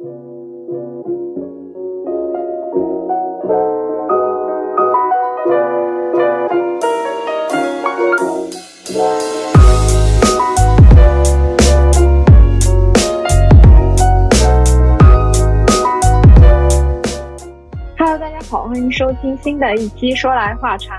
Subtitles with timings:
[0.00, 0.12] Hello，
[17.98, 20.96] 大家好，欢迎收听新的一期《说来话长》。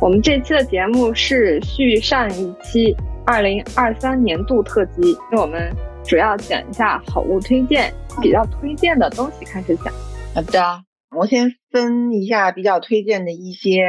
[0.00, 5.72] 我们这期的节目是续上一期二零二三年度特辑，我们
[6.04, 9.92] 主要讲一下好物推荐，比较推荐的东西开始讲。
[10.34, 10.84] 好的，
[11.16, 13.82] 我先分一下比较推荐的一些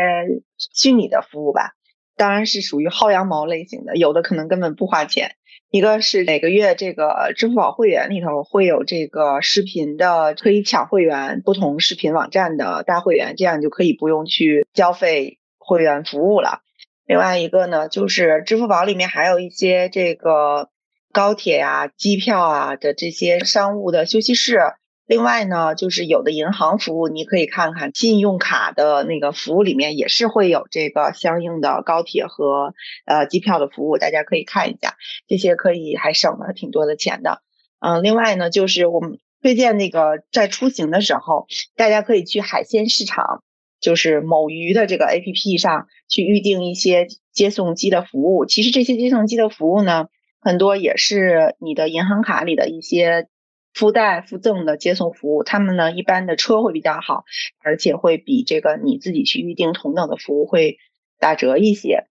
[0.74, 1.72] 虚拟的服务吧，
[2.16, 5.36] 当然是属于薅羊毛类型的，有的可能根本不花钱。
[5.70, 15.40] 一个是每个月这个支付宝会员里头会有这个视频的可以抢会员，不同视频网站的大会员，这样就可以不用去交费。
[15.66, 16.60] 会员服务了，
[17.06, 20.68] 另外一个呢，就是支付宝里面还有一些这个
[21.14, 24.60] 高铁啊、机票啊的这些商务的休息室。
[25.06, 32.74] 另外呢，就是有的银行服务，你可以看看信用卡的那个服务里面也是会有这个相应的高铁和
[33.06, 34.96] 呃机票的服务，大家可以看一下，
[35.28, 37.42] 这些可以还省了挺多的钱的。
[37.80, 43.44] 嗯，另外呢，就是我们推荐那个在出行的时候，大家可以去海鲜市场。
[43.82, 50.08] 就是某鱼的这个 A P P 上去预定一些接送机的服务，其实这些接送机的服务呢，
[50.44, 53.28] 很多也是你的银行卡里的一些
[53.74, 55.44] 附带附赠的接送服务。
[55.44, 57.26] 他们呢，一般的车会比较好，
[57.64, 60.78] 而且会比这个你自己去预定同等的服务会
[61.20, 62.06] 打折一些。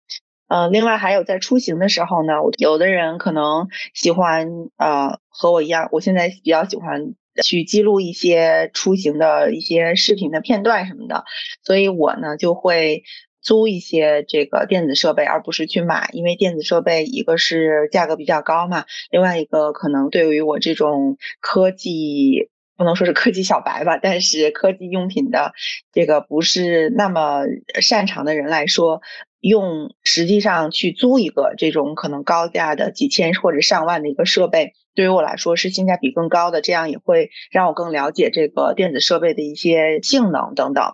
[0.48, 7.16] 嗯，另外还有在出行的时候呢，有的人可能喜欢呃和我一样，我现在比较喜欢。
[7.46, 11.24] 去记录一些出行的一些视频的片段什么的，
[11.64, 13.04] 所以我呢就会
[13.42, 25.54] 租一些这个电子设备，而不是去买，因为电子设备一个是价格比较高嘛，另外一个可能对于我这种科技不能说是科技小白吧，但是科技用品的
[25.92, 27.44] 这个不是那么
[27.82, 29.02] 擅长的人来说。
[29.44, 40.94] 用实际上去租一个这种可能高价的几千或者上万的一个设备，对于我来说是性价比更高的，这样也会让我更了解这个电子设备的一些性能等等。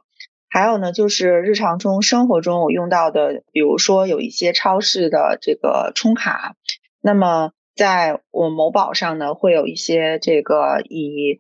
[0.50, 6.56] 还有呢，就是日常中生活中我用到的，比如说有一些超市的这个充卡，
[7.02, 11.40] 那么在我某宝上呢，会有一些这个以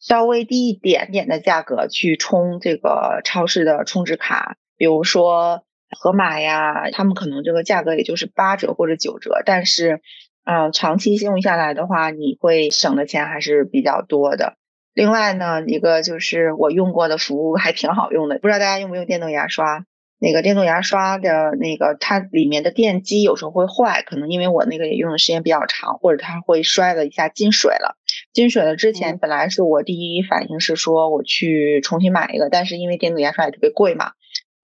[0.00, 5.64] 稍微低一点点的价格去充这个超市的充值卡，比如说。
[5.92, 10.00] 盒马呀，他们可能这个价格也就是八折或者九折，但是，
[10.44, 14.54] 嗯，长期用下来的话，你会省的钱还是比较多的。
[14.94, 19.84] 另外呢，一个就是我用过的服务还挺好用的，不知道大家用不用电动牙刷？
[20.18, 27.96] 那个电动牙刷的那个它里面的电机有时候会坏，可能因为我那个也用的时间比较长，或者它会摔了一下进水了。
[28.32, 34.12] 进水了之前，本来是我第一反应是说我去重新买一个，但是因为电动牙刷也特别贵嘛，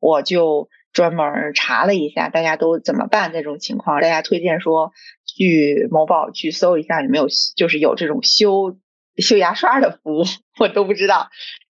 [0.00, 0.68] 我就。
[0.92, 4.00] 专门查了一下，大家都怎么办这种情况？
[4.00, 4.92] 大家推荐说
[5.26, 8.78] 去某宝去搜一下有没有，就是有这种修
[9.18, 10.24] 修牙刷的服务，
[10.58, 11.30] 我都不知道，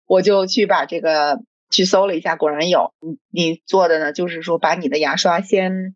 [0.05, 1.39] 我就去把这个
[1.69, 2.93] 去搜了一下，果然有。
[2.99, 5.95] 你你做的呢，就是说把你的牙刷先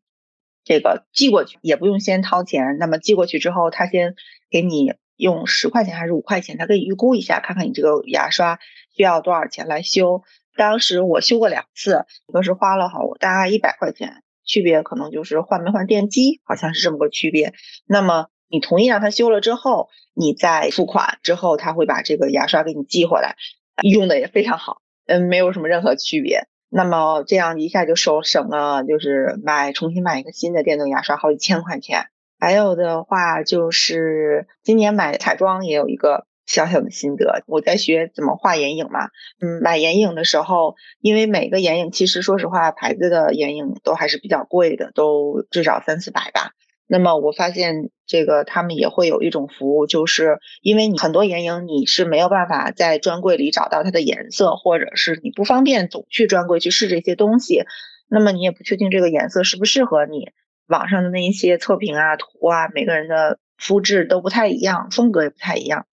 [0.63, 2.77] 这个寄过去，也不用先掏钱。
[2.79, 4.15] 那么寄过去之后，他先
[4.49, 8.59] 给你用十块钱还是五块钱，他可以预估一下，看看你这个牙刷
[8.95, 10.23] 需要多少钱来修。
[10.55, 17.53] 当时我修过两次，一个是花了好大概一百块钱，区别可能就是换没换电机，好像是这么个区别。
[17.87, 23.35] 那么你同意让他修了之后，你再付款之后，他会把这个牙刷给你寄回来，
[23.81, 24.77] 用的也非常好，
[25.07, 26.47] 嗯，没有什么任何区别。
[26.69, 32.05] 那么这样一下就省省了，就是买重新买一个新的电动牙刷好几千块钱。
[32.39, 36.27] 还有的话就是今年买彩妆也有一个。
[36.45, 39.05] 小小的心得，我在学怎么画眼影嘛。
[39.39, 46.51] 嗯，买眼影的时候，因为每个眼影其实说实话，牌子的眼影都还是比较贵的，都至少三四百吧。
[46.87, 57.63] 那么我发现这个他们也会有一种服务，就是因为你很多眼影你是没有办法在专柜里找到它的颜色，或者是你不方便总去专柜去试这些东西，
[58.09, 60.31] 那么你也不确定这个颜色适不适合你。
[60.67, 65.85] 网上的那一些测评啊、图啊，每个人的肤质都不太一样，风格也不太一样。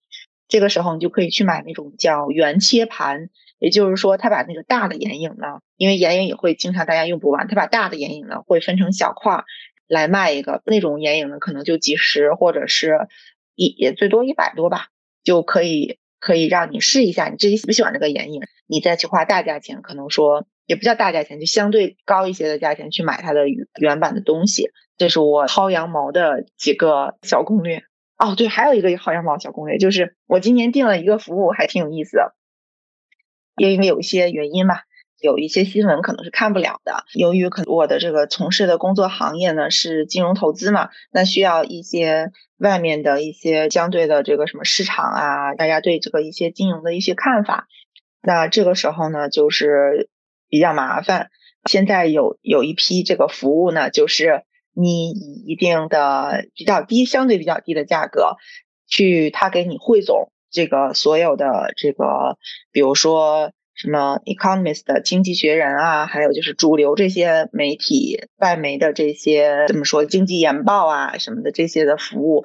[0.49, 9.45] 这个时候你就可以去买那种叫原切盘，也就是说，他把那个大的眼影呢，因为眼影也会经常大家用不完，他把大的眼影呢会分成小块
[9.91, 13.09] 来卖一个，那种眼影呢可能就几十或者是
[13.57, 14.87] 一也最多一百多吧，
[15.25, 23.47] 就可以可以让你试一下你自己喜不喜欢这个眼影，你再去花大价钱，可能说也不叫大价钱，就相对高一些的价钱去买它的
[23.81, 24.71] 原版的东西。
[24.97, 27.83] 这是我薅羊毛的几个小攻略。
[28.17, 32.35] 哦，对，还有一个薅羊毛小攻略，就是我今年订了一个服务，还挺有意思的，
[33.57, 34.85] 因为有一些原因吧。
[35.21, 47.67] 有一些新闻可能是看不了的，由于可我的这个从事的工作行业呢是金融投资嘛，那需要一些外面的一些相对的这个什么市场啊，大家对这个一些金融的一些看法，
[48.23, 50.09] 那这个时候呢就是
[50.49, 51.29] 比较麻烦。
[51.69, 54.45] 现在有有一批这个服务呢，就是
[54.75, 58.37] 你以一定的比较低、相对比较低的价格
[58.89, 62.39] 去他给你汇总这个所有的这个，
[62.73, 63.53] 比如说。
[63.81, 72.45] 什么 Economist 的经济学人啊，还有就是主流这些媒体外媒的这些怎么说经济研报啊什么的这些的服务，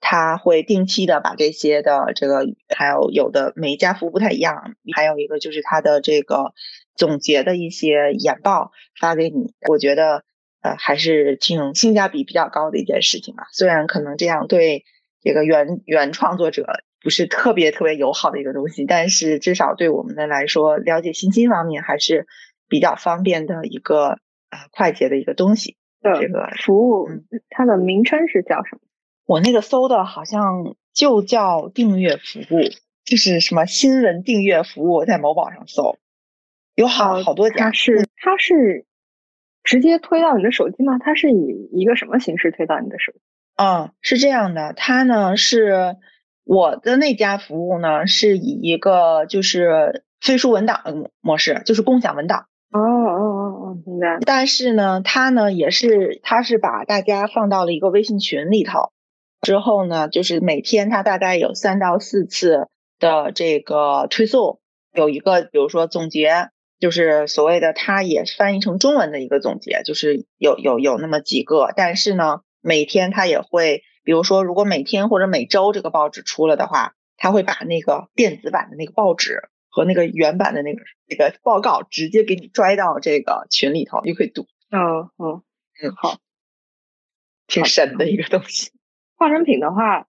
[0.00, 6.54] 他会定期的把这些的这个，还有有的每一家服务不太一样，还有一个就是他的这个
[6.94, 10.24] 总结的一些研报发给你，我觉得
[10.62, 13.48] 呃还是挺性价比比较高的一件事情吧。
[13.52, 14.86] 虽然可能这样对
[15.20, 16.64] 这个原原创作者。
[17.02, 22.26] 不是特别特别友好的一个东西，但是至少对我们的来说，了解信息方面还是
[22.68, 24.18] 比较方便的一个
[24.50, 25.78] 呃快捷的一个东西。
[26.02, 27.08] 这个服务
[27.48, 28.80] 它的名称是叫什么？
[29.24, 32.60] 我那个搜的好像就叫订阅服务，
[33.04, 35.96] 就是什么新闻订阅服务，在某宝上搜，
[36.74, 37.66] 有好好多家。
[37.66, 38.84] 它是它是
[39.64, 40.98] 直接推到你的手机吗？
[40.98, 43.20] 它是以一个什么形式推到你的手机？
[43.56, 45.96] 嗯，是这样的，它呢是。
[46.44, 52.46] 我的那家服务呢，是以一个就是飞书文档的模式，就是共享文档。
[52.72, 54.18] 哦哦哦哦，明白。
[54.26, 58.90] 但是呢，它呢也是，它是把大家放到了一个微信群里头，
[59.40, 64.60] 之后呢，就是每天它大概有三到四次的这个推送，
[64.92, 66.48] 有一个比如说总结，
[66.80, 73.82] 就是所谓的它也翻译成中文的一个总结，就是有有有那么几个，但是呢，每天它也会。
[74.10, 84.48] 比如说，如果每天或者每周这个报纸出了的话，他会把那个电子版的那个报纸和那个原版的那个那个报告直接给你拽到这个群里头，你可以读。
[84.72, 85.42] 哦哦，
[85.80, 86.18] 嗯，好，
[87.46, 88.72] 挺神的一个东西。
[89.14, 90.08] 化妆品的话，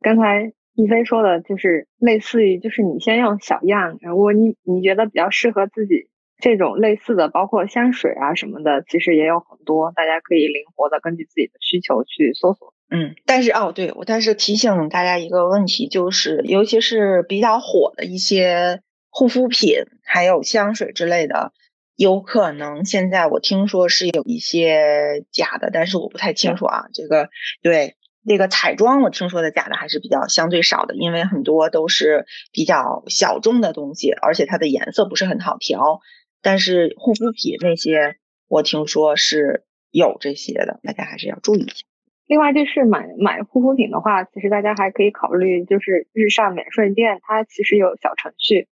[0.00, 6.08] 刚才一飞说的就是类似于，就是你先用小样，如果你你觉得比较适合自己
[6.40, 12.74] 这种类似的，包括香水啊什么的，其实也有很多，大家可以灵活的根据自己的需求去搜索。
[12.90, 18.80] 嗯，但是哦，对我，但是提醒大家一个问题，就是尤其是比较火的一些
[19.10, 19.74] 护肤品，
[20.04, 21.52] 还有香水之类的，
[21.96, 26.86] 有可能现在我听说是有一些假的，但是我不太清楚啊。
[26.94, 27.28] 这个
[27.62, 36.00] 对那个彩妆，我听说的假的还是比较相对少的，因为很多都是比较小众的东西，而且它的颜色不是很好调。
[36.48, 38.16] 但是护肤品那些，
[38.48, 41.84] 我听说是有这些的，大家还是要注意一下。
[42.26, 48.66] 另外就是买买护肤品的话，其实大家还可以考虑，就是日上免税店，它其实有小程序，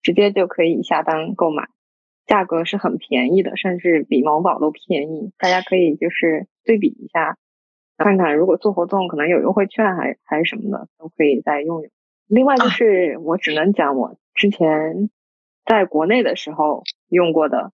[0.00, 1.68] 直接就可以下单购买，
[2.26, 5.30] 价格是很便宜的，甚至比某宝都便宜。
[5.36, 7.36] 大家可以就是对比一下，
[7.98, 11.90] 看看如果做活动可能有优惠券还还是什么的，都可以再用用。
[12.28, 15.10] 另外就是我只能讲我之前
[15.66, 17.72] 在国内的时候用过的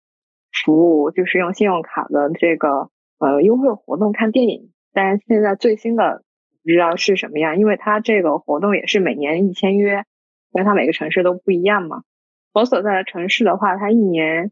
[0.50, 4.72] 服务，就是用信用卡的这个呃优惠活动看电影。
[4.92, 6.24] 但是现在最新的
[6.64, 10.04] 不知道是什么样，因为它这个活动也是每年一签约，
[10.52, 12.02] 因为它每个城市都不一样嘛。
[12.52, 14.50] 我所在的城市的话，它一年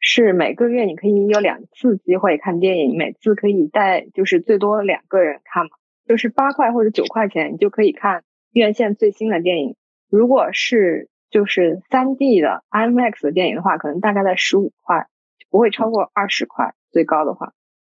[0.00, 5.70] 是每个月你可以有两次机会看电影，每次可以带就是最多两个人看嘛，
[6.06, 9.76] 就是八块或者九块钱你就可以看院线最新的电影。
[10.10, 15.08] 如果是就是三 D 的 IMAX 的电影的话，可能大概在十五块，
[15.50, 17.52] 不会超过二十块，最高的话。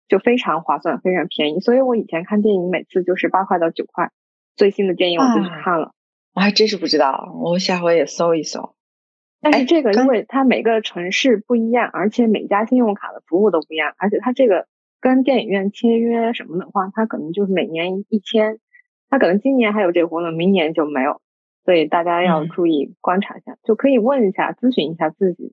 [0.07, 4.09] 就非常划算，非常便宜，所以我以前看电影每次就是八块到九块，
[4.55, 5.91] 最新的电影我就去看了。
[6.33, 8.73] 我还真是不知道，我下回也搜一搜。
[9.39, 14.65] 但是这个，因为它每个城市不一样，而且每家信用卡的服务都不一样，而且它这个
[14.99, 18.57] 跟电影院签约什么的话，它可能就是每年一签，
[19.11, 21.21] 它可能今年还有这个活动，明年就没有，
[21.67, 25.51] 所以大家要注意观察一下，就可以问一下、咨询一下自己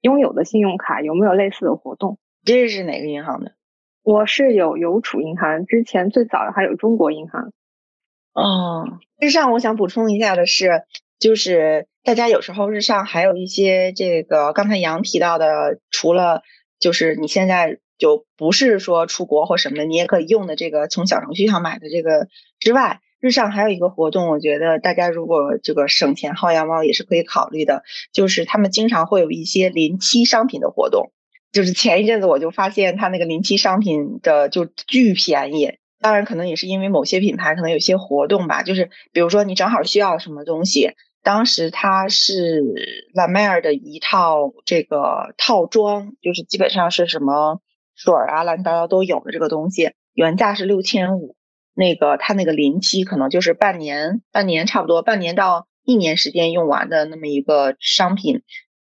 [0.00, 2.18] 拥有的信用卡有没有类似的活动。
[2.42, 3.52] 这是哪个银行的？
[4.02, 7.52] 我是有邮储银行，之前最早还有中国银行。
[8.32, 10.84] 哦，日上我想补充一下的是，
[11.18, 16.40] 就是大家有时候日上还有一些这个刚才杨提到的，除了
[16.78, 31.12] 就是你现在就不是说出国或什么的，你也可以用的这个从小程序上买的这个之外，日上还有一个活动，我觉得大家如果这个省钱薅羊毛也是可以考虑的，就是他们经常会有一些临期商品的活动。
[31.52, 42.62] 就是前一阵子我就发现他那个临期商品的就巨便宜，当然可能也是因为某些品牌可能有些活动吧，就是比如说你正好需要什么东西，当时它是
[43.12, 47.60] 兰麦尔的一套这个套装，就是基本上是什么
[47.96, 51.34] 水啊乱七八糟都有的这个东西，原价是六千五，
[51.80, 58.42] 那个它那个临期可能就是半年，半年差不多半年到一年时间用完的那么一个商品，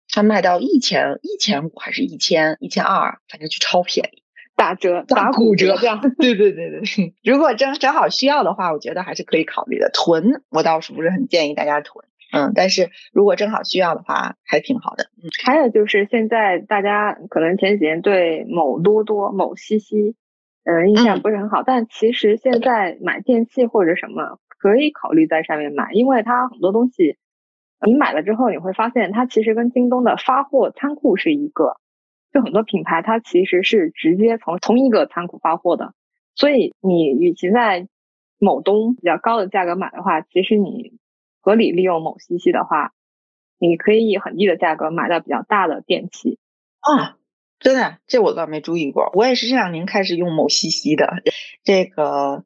[0.09, 4.23] 它卖到一千一千五还是一千一千二，反正就超便宜。
[4.55, 6.01] 打折打骨折这样。
[6.19, 9.89] 对对对对，如果正正好需要的话，我觉得还是可以考虑的。
[9.93, 12.03] 囤我倒是不是很建议大家囤，
[12.33, 15.05] 嗯，但是如果正好需要的话，还挺好的。
[15.23, 20.15] 嗯，还有就是现在大家可能前几年对某多多、某西西，
[20.63, 27.17] 嗯，印象不是很好，但其实现在买电器或者什么可以考虑在上面买，因为它很多东西
[27.85, 31.77] 你买了之后，你会发现它其实跟京东的发货仓库是一个。
[32.31, 35.95] 就很多品牌，它其实是直接从同一个仓库发货的，
[36.35, 37.87] 所以你与其在
[38.37, 40.93] 某东比较高的价格买的话，其实你
[41.41, 42.93] 合理利用某西西的话，
[43.57, 46.37] 你可以以很低的价格买到比较大的电器。
[46.81, 47.17] 啊，
[47.59, 49.11] 真的，这我倒没注意过。
[49.13, 51.07] 我也是这两年开始用某西西的，
[51.63, 52.43] 这个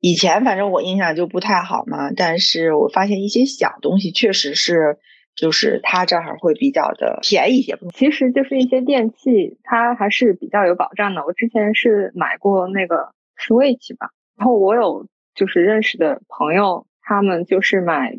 [0.00, 4.98] 以前反正我印象就不太好嘛，但是我发现一些小东西确实是。
[5.40, 11.24] 就是它这儿会比较的便宜一些，其实就是一些电器，它还是比较有保障的。
[11.24, 18.16] 我之前是买过那个 Switch 吧，然后我有就是认识的朋友，他们就是买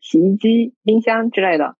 [0.00, 1.74] 洗衣机、冰箱之类的，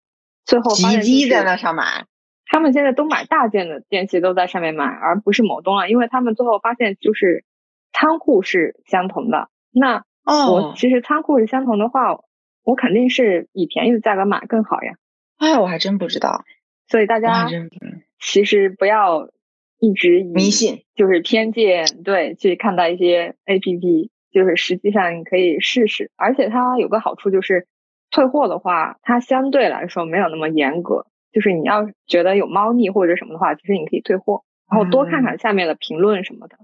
[0.45, 2.03] 最后洗衣机在那上买，
[2.51, 7.45] 他们现在都买大件的电器都在上面买，而不是某东了，因为他们最后发现就是
[7.93, 9.49] 仓库是相同的。
[9.71, 12.19] 那我其实仓库是相同的话。
[12.63, 14.93] 我肯定是以便宜的价格买更好呀！
[15.39, 16.43] 哎，我还真不知道。
[16.87, 17.47] 所以大家
[18.19, 19.29] 其实不要
[19.79, 26.11] 一直迷信，就是偏见对去看待一些 A P P，就是实际上你可以试试。
[26.15, 27.67] 而且它有个好处就是，
[28.11, 31.07] 退货的话，它相对来说没有那么严格。
[31.31, 36.57] 就是你要觉得有猫腻或者什么的话，其实你可以退货，然后多看看下面的评论什么的。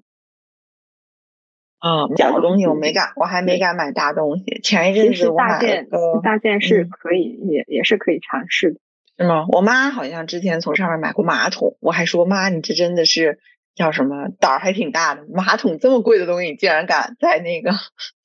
[1.79, 4.59] 嗯，小东西我没敢，我还没敢买大东西。
[4.63, 5.87] 前一阵子我买件，
[6.23, 8.79] 大件是可以，也也是可以尝试的，
[9.17, 9.45] 是吗？
[9.49, 13.37] 我妈好像之前从上面买过马桶，我还说妈，你这真的是
[13.75, 17.71] 叫什么胆儿还挺大的，马桶这么贵的东西，你竟然敢在那个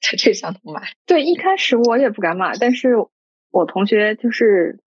[0.00, 0.80] 在这上头买？
[1.04, 2.94] 对，一开始我也不敢买，但是
[3.50, 4.80] 我同学就是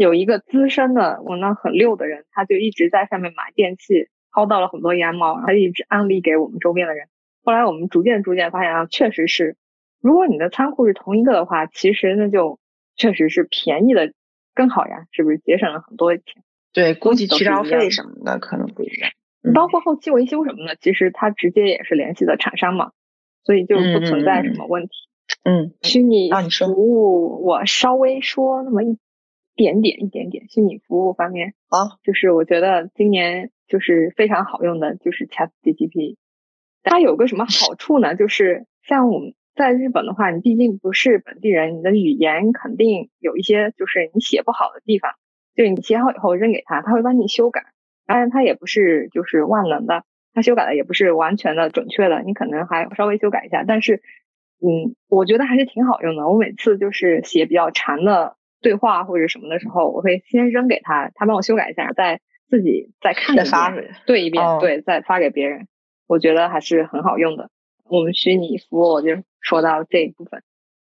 [0.00, 7.08] 有一个资深的，我那很溜的人，他就一直在上面买电器，薅到了很多羊毛，他一直安利给我们周边的人。
[7.44, 9.56] 后来我们逐渐逐渐发现啊，确实是，
[10.00, 12.58] 如果你的仓库是同一个的话，其实那就
[12.96, 14.14] 确实是便宜的
[14.54, 16.24] 更好呀，是不是节省了很多钱？
[16.72, 19.10] 对，估计渠道费什么的可能不一样，
[19.52, 22.92] 包括后期维修什么的，其实它直接也是联系的厂商嘛，
[23.44, 24.90] 所以就不存在什么问题。
[25.44, 26.30] 嗯，虚拟
[26.64, 28.96] 服务我稍微说那么一
[29.54, 36.16] 点点一点点，虚拟服务方面啊，就是我觉得今年就是非常好用的，就是 ChatGPT。
[36.82, 38.14] 它有个什么好处呢？
[38.14, 45.12] 就是像我们在日本的话，你毕竟不是本地人，你的语言肯定有一些就是你写不好的地方。
[45.54, 47.66] 就你写好以后扔给他，他会帮你修改。
[48.06, 53.62] 当然，他也不是就是万能的，他修改的也不是完全的准确的，你可能还稍微修改一下。
[53.66, 53.96] 但是，
[54.62, 56.26] 嗯，我觉得还是挺好用的。
[56.28, 65.66] 我每次就是写比较长的对话或者什么的时候，我会先扔给他，他帮我修改一下，再自己再看一遍，对一遍，对，再发给别人。
[66.06, 67.50] 我觉得还是很好用的。
[67.84, 70.42] 我们虚拟服务我就说到这一部分。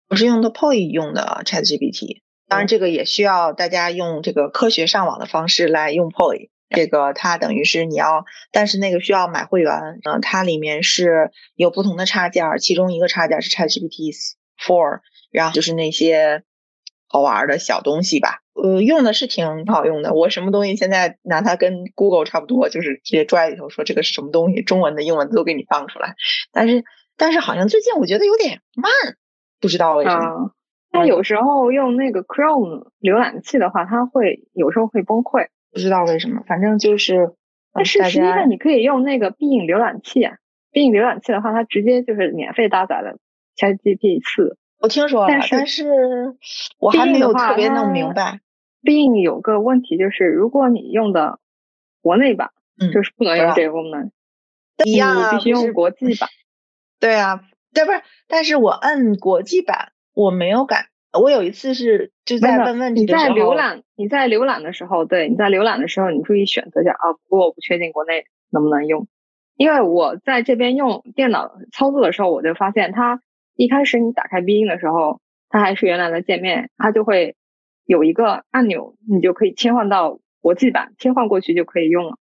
[0.09, 6.51] 我是用的 POE 用的 ChatGPT，当然这个也需要大家用这个科学上网的方式来用 POE。
[6.73, 9.73] 这个它等于是你要，但是那个需要买会员。
[10.05, 14.15] 嗯，它里面是有不同的插件，其中一个插件是 ChatGPT
[14.57, 15.01] Four，
[15.33, 16.45] 然后就是那些
[17.11, 18.39] 好玩的小东西吧。
[18.55, 20.15] 呃，用的是挺好用的。
[20.15, 26.15] 我什么东西现在拿它跟 Google 差不多，就是直接拽里头说这个是什么东西，中文的、英文的都给你放出来。
[26.53, 26.85] 但是，
[27.17, 28.91] 但是好像最近我觉得有点慢，
[29.61, 30.53] 不知道为什么。
[30.93, 36.43] 它有时候用那个 Chrome 浏览器的话，它会有时候会崩溃，不知道为什么。
[36.47, 37.33] 反正就是，
[37.73, 40.35] 但是实际上你可以用那个 Bing 浏览器啊
[40.73, 43.19] ，Bing 浏览器的话，它直接就是免费搭载了
[43.57, 44.59] ChatGPT 四。
[44.81, 46.37] 我听说了，但是
[46.79, 48.41] 我还没有特别弄明白。
[48.83, 51.39] 并有个问题就是，如果你用的
[52.01, 52.51] 国内版，
[52.95, 54.11] 就是不能用这个功能，
[54.87, 56.31] 一样啊，必须用国际版。
[56.99, 57.43] 对啊，
[57.75, 58.01] 对不是？
[58.27, 60.87] 但是我摁国际版，我没有改。
[61.13, 67.13] 我有一次是就在问问题的时候，你在浏览，你在浏览的时候，对，你在浏览的时候，你注意选择一下啊。
[67.29, 69.09] 不过我不确定国内能不能用，
[69.57, 73.21] 因为我在这边用电脑操作的时候，我就发现它
[73.61, 77.37] 一开始你打开必应的时候，它还是原来的界面，它就会
[77.85, 82.17] 有一个按钮，你就可以切换到国际版，切换过去就可以用了。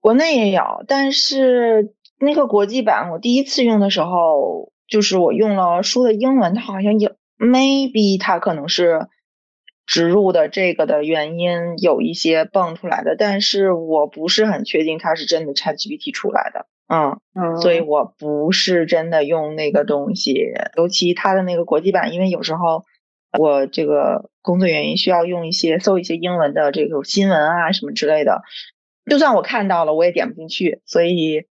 [0.00, 9.08] 国内也有，但是那个国际版我第一次用的时候，就是我用了书的英文，它好像有 maybe 它可能是。
[9.90, 20.34] 植入的这个的原因有一些蹦出来的，但是我不是很确定它是真的 ChatGPT 出来的，嗯嗯，所以我不是真的用那个东西，
[20.76, 22.84] 尤其它的那个国际版，因为有时候
[23.38, 28.42] 我这个工作原因需要用一些搜一些英文的这种新闻啊什么之类的，
[29.10, 31.44] 就算我看到了，我也点不进去，所以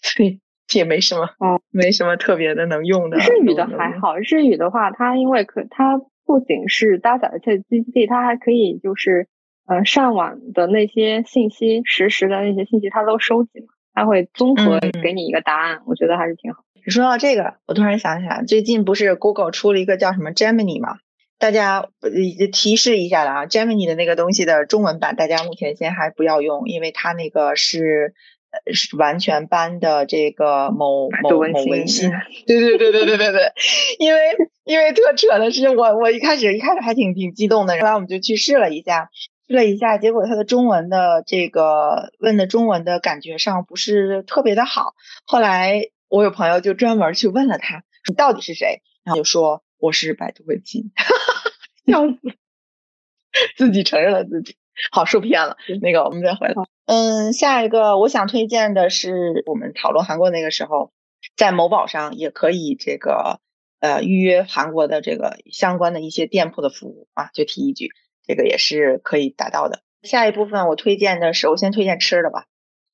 [0.00, 0.40] 所以
[0.74, 3.18] 也没什么，嗯，没什么特别的能用的。
[3.18, 6.00] 日语的还好，日语的话，它因为可它。
[6.26, 9.28] 不仅是搭载的这 GPT，它还可以就是，
[9.66, 16.64] 呃，上网的那些信息，实时的那些信息，它都收集嘛，它会综合给你一个答案，我觉得还是挺好。
[16.84, 20.96] 你说到这个，我突然想起来，最近不是 Google 出了一个叫什么 Gemini 吗？
[21.38, 21.86] 大家
[22.52, 28.14] 提示一下了啊，Gemini 的那个东西的中文版，大家目前先还不要用，因为它那个是。
[28.72, 32.12] 是完全搬的这个某某某文心，
[32.46, 33.52] 对对对对对对对，
[33.98, 34.20] 因为
[34.62, 39.10] 因为特扯的是，我我一开始一开始还挺挺激动的，后来我们就去试了一下，
[39.46, 44.94] 试了一下，结果他的中文的这个问的中文的感觉上不是特别的好。
[45.26, 48.82] 后来我有朋友就专门去问了他，你到底是谁？
[49.04, 50.92] 然后就说我是百度文心，
[51.86, 52.16] 笑死，
[53.56, 54.56] 自己承认了自己。
[54.90, 55.56] 好，受骗了。
[55.82, 56.54] 那个，我们再回来。
[56.86, 60.90] 嗯，下一个我想推荐的是，我们讨论韩国那个时候，
[61.36, 63.40] 在某宝上也可以这个
[63.78, 67.92] 呃预约韩国的这个相关的一些店铺的服务啊，就提一句，
[68.26, 69.82] 这个也是可以达到的。
[70.02, 72.46] 下一部分我推荐的是，我先推荐吃的吧。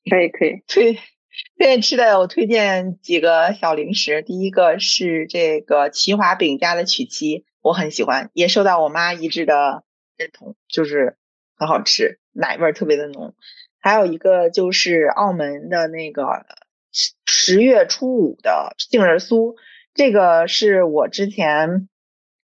[0.08, 4.22] 可以，可以推推荐吃的，我推荐几个小零食。
[4.22, 9.84] 第一个是这个奇华饼家的曲奇，我很喜欢，也受到我妈一致的
[10.16, 11.16] 认同，就是。
[11.56, 13.34] 很好吃，奶味儿特别的浓。
[13.80, 16.46] 还有一个就是澳门的那个
[17.26, 19.56] 十月初五的杏仁酥，
[19.92, 21.89] 这个是我之前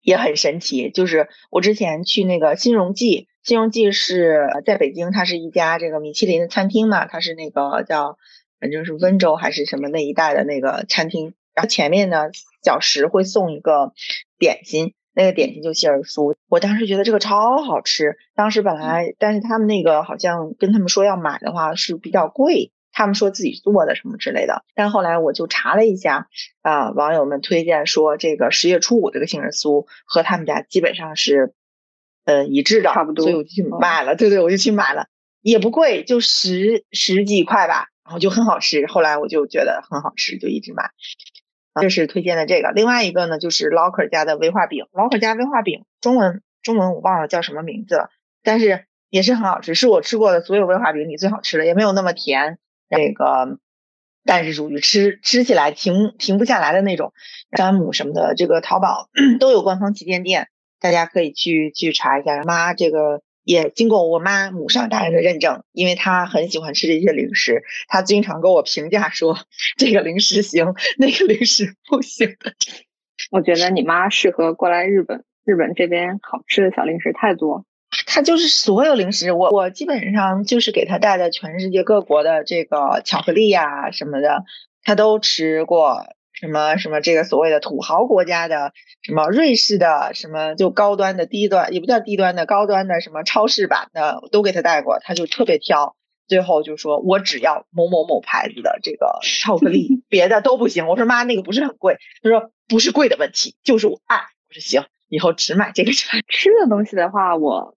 [0.01, 0.89] 也很神奇。
[0.89, 8.17] 就是我之前去那个新荣记，新荣记是在北京，它是一家这个米其林的餐厅嘛，它是那个叫
[8.59, 11.33] 反正是温州还是什么那一带的那个餐厅。
[11.53, 12.29] 然后前面呢
[12.63, 13.93] 小时会送一个
[14.37, 14.93] 点心。
[15.11, 18.15] 那个点心就杏仁酥，我当时觉得这个超好吃。
[18.35, 24.65] 当时本来，但是他们那个好像跟他们说要买的话是比较贵，他们说自己做的什么之类的。
[24.75, 26.27] 但后来我就查了一下，
[26.61, 31.53] 啊，网友们推荐说这个十月初五这个杏仁酥和他们家基本上是，
[32.25, 33.23] 呃，一致的，差不多。
[33.23, 35.07] 所以我就去买了，对对，我就去买了，
[35.41, 38.85] 也不贵，就十十几块吧，然后就很好吃。
[38.87, 40.91] 后来我就觉得很好吃，就一直买。
[41.79, 48.09] 这是推荐的这个，另外一个呢就是 Locker 家的威化饼，Locker 家威化饼，中文中文我忘了叫什么名字了，
[48.43, 52.57] 但是也是很好吃，是我吃过的所有威化饼里最好吃的，也没有那么甜，
[52.89, 53.59] 那个
[54.25, 57.13] 但是属于吃吃起来停停不下来的那种。
[57.57, 60.49] 山姆什么的，这个淘宝 都有官方旗舰店，
[60.79, 62.43] 大家可以去去查一下。
[62.43, 63.21] 妈，这个。
[63.45, 69.39] 也经过我妈母上大人的认证，因为她很喜欢吃这些零食，她经常给我评价说
[69.75, 72.35] 这个零食行，那个零食不行。
[73.31, 77.65] 我觉得你妈适合过来日本，日本这边好吃的小零食太多。
[78.11, 84.43] 她就是所有零食，我我基本上就是给他带的全世界各国的这个巧克力呀什么的，
[84.83, 86.05] 他都吃过。
[86.31, 95.97] 什么什么这个所谓的土豪国家的什么瑞士的什么就高端的低端也不叫低端的高端的什么超市版的都给他带过，他就特别挑，
[96.29, 100.87] 最后就说我只要某某某牌子的这个巧克力， 别的都不行。
[100.87, 101.97] 我说妈，那个不是很贵。
[102.23, 104.15] 他说不是贵的问题，就是我爱。
[104.47, 105.91] 我说行，以后只买这个。
[105.91, 107.75] 吃的东西的话，我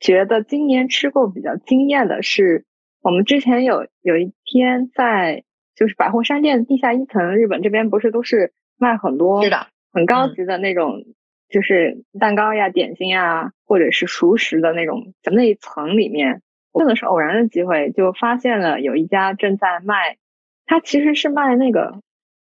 [0.00, 2.64] 觉得今年吃过比较惊艳的是，
[3.02, 5.44] 我们之前有有一天在。
[5.76, 11.04] 就是百货商店地下一层，日本这边不是都是卖很多是的很高级的那种，
[11.48, 15.14] 就是蛋糕呀、点心呀，或者是熟食的那种。
[15.22, 16.42] 在那一层里面，
[16.74, 20.18] 真的是偶然的机会，就发现了有一家正在卖，
[20.66, 22.02] 它其实是卖那个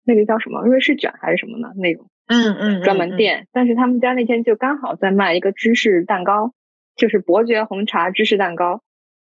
[0.05, 3.47] 那个叫什么瑞士卷还是什么的那种，嗯嗯，专门店。
[3.53, 6.53] 但是他们家那天就刚好在卖一个芝士蛋糕，
[6.97, 8.83] 就是伯爵红茶芝士蛋糕。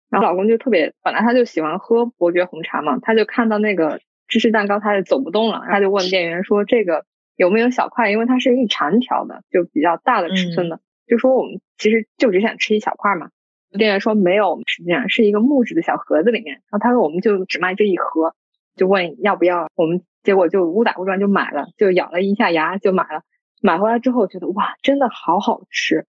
[0.09, 8.11] 然后老公就特别，本来他就喜欢喝伯爵红茶嘛，他就看到那个芝士蛋糕，他就走不动了，他就问店员说：“这个有没有小块？
[8.11, 13.29] 因为它是一长条的，就比较大的尺寸的。”就说我们其实就只想吃一小块嘛。
[13.71, 16.55] 店员说没有，我们实际上是一个木质的小盒子里面。
[16.55, 18.35] 然后他说我们就只卖这一盒。
[18.75, 23.21] 就问要不要，我们结果就误打误撞就买了，就咬了一下牙就买了。
[23.61, 26.07] 买回来之后觉得哇，真的好好吃，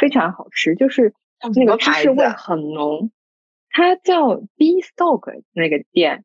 [0.00, 1.14] 非常好吃，就是
[1.54, 3.12] 那个芝士味很浓。
[3.68, 6.24] 它叫 B Stock 那个店，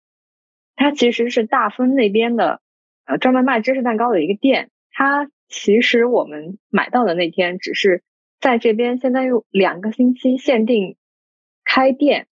[0.75, 2.61] 它其实是大丰那边的，
[3.05, 4.71] 呃，专门卖芝士蛋糕的一个店。
[4.91, 8.01] 它其实我们买到的那天只是
[8.39, 10.95] 在这边，现在有两个星期限定
[11.63, 12.27] 开店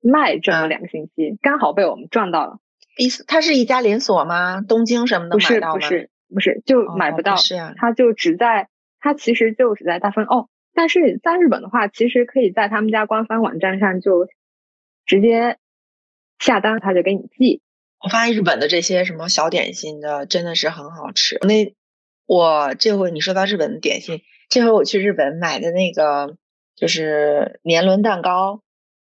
[0.00, 2.58] 卖这么两个星期，刚好被我们撞到了。
[2.96, 4.60] B 它是一家连锁吗？
[4.60, 5.74] 东京什么的买到吗？
[5.74, 6.10] 不是，不是。
[6.28, 7.36] 不是，就买不到。
[7.36, 10.48] 是啊，它就只在，它其实就只在大丰哦。
[10.76, 14.28] 但是在日本的话，其实可以在他们家官方网站上就
[15.06, 15.56] 直接
[16.38, 17.62] 下单，他就给你寄。
[17.98, 21.38] 我发现日本的这些什么小点心的真的是很好吃。
[21.42, 21.74] 那
[22.26, 26.36] 我这回你说到日本的点心，这回我去日本买的那个
[26.76, 28.60] 就是年轮蛋糕，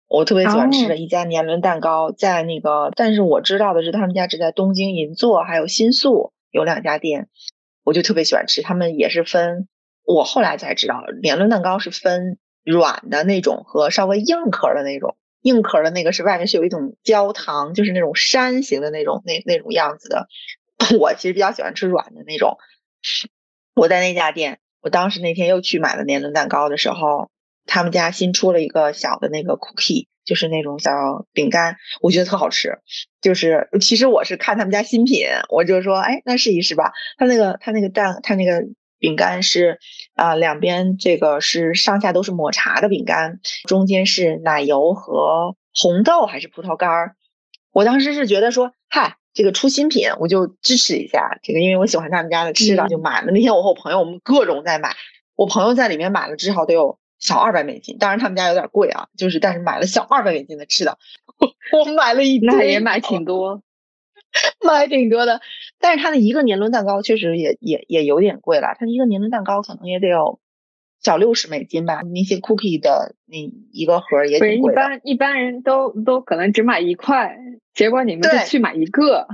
[0.07, 6.31] 我特别喜欢吃的一家年轮蛋糕，在那个，但是我知道的是他们家只在东京银座还有新宿。
[6.49, 7.27] 有两家店，
[7.83, 8.61] 我就特别喜欢吃。
[8.61, 9.67] 他们也是分，
[10.07, 15.17] 我后来才知道，年轮蛋糕是分软的那种和稍微硬壳的那种。
[15.41, 20.27] 硬壳的那个是外面是有一种焦糖，就是那种山形的那种那那种样子的。
[20.97, 22.57] 我其实比较喜欢吃软的那种。
[23.75, 27.29] 我在那家店，我当时那天又去买了年轮蛋糕的时候，
[27.65, 30.07] 他们家新出了一个小的那个 cookie。
[30.25, 30.91] 就是那种小
[31.31, 32.79] 饼干，我觉得特好吃。
[33.21, 36.91] 就是其实我是看他们家新品，我就说，哎，那试一试吧。
[37.17, 38.61] 他那个他那个蛋，他那个
[38.99, 39.79] 饼干是
[40.15, 47.15] 啊，两边这个是上下都是抹茶的饼干，中间是奶油和红豆还是葡萄干儿。
[47.71, 53.31] 我当时是觉得说，嗨，这个出新品，我就支持一下这个，因为我喜欢他们家的吃的，就买了。
[53.31, 54.95] 那天我和我朋友我们各种在买，
[55.35, 56.97] 我朋友在里面买了至少得有。
[57.19, 60.99] 小二百美金，当然他们家有点贵啊，就是但是买了小二百美金的吃的，
[61.73, 63.63] 我买了一那也买挺多，
[64.65, 65.41] 买挺多的，
[65.79, 70.39] 但是它的一个年轮蛋糕确实也也也有点贵了，它一个年轮蛋糕可能也得有
[71.01, 73.37] 小六十美金吧，那些 cookie 的那
[73.71, 77.37] 一个盒也挺贵的，一般一般人都都可能只买一块。
[77.73, 79.27] 结果你们就去买一个，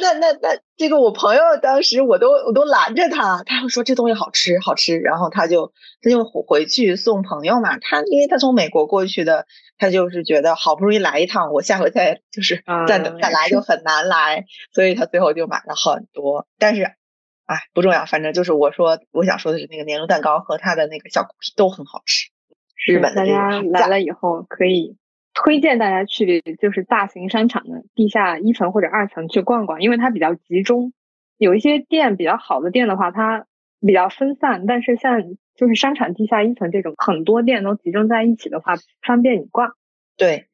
[0.00, 9.44] 那那那这个我朋友当时我都我都拦着他，他说这东西好吃好吃，然后他就他就回去送朋友嘛，他因为他从美国过去的，
[9.80, 16.46] 他就是觉得好不容易来一趟，我下回再就是再再来就很难来，所以他最后就买了很多。
[16.58, 16.82] 但是，
[17.46, 22.28] 哎不重要，反正就是我说我想说的是那个年轮蛋糕和他的那个小果皮都很好吃。
[22.86, 24.98] 日本大家来了以后可以。
[25.32, 30.92] 推荐大家去就是大型商场的地下一层或者二层去逛逛，因为它比较集中。
[31.38, 33.46] 有一些店比较好的店的话，它
[33.80, 34.66] 比较分散。
[34.66, 35.22] 但是像
[35.56, 38.74] 就是商场地下一层这种很多店都集中在一起的话，
[39.06, 39.72] 方便你逛。
[40.16, 40.46] 对，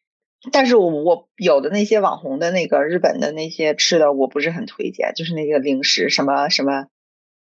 [0.53, 6.87] 但是我我有的那些网红的那个日本的那些吃的，我不是很推荐，就是那个零食什么什么。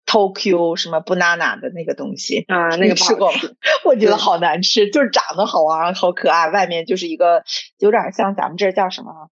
[0.06, 3.38] Tokyo 什么 banana 的那个东西啊，那个吃过吗？
[3.86, 7.42] 我觉得好难吃，就是长得好玩，好可爱，外面就是一个
[7.78, 9.30] 有点像咱们这叫什么？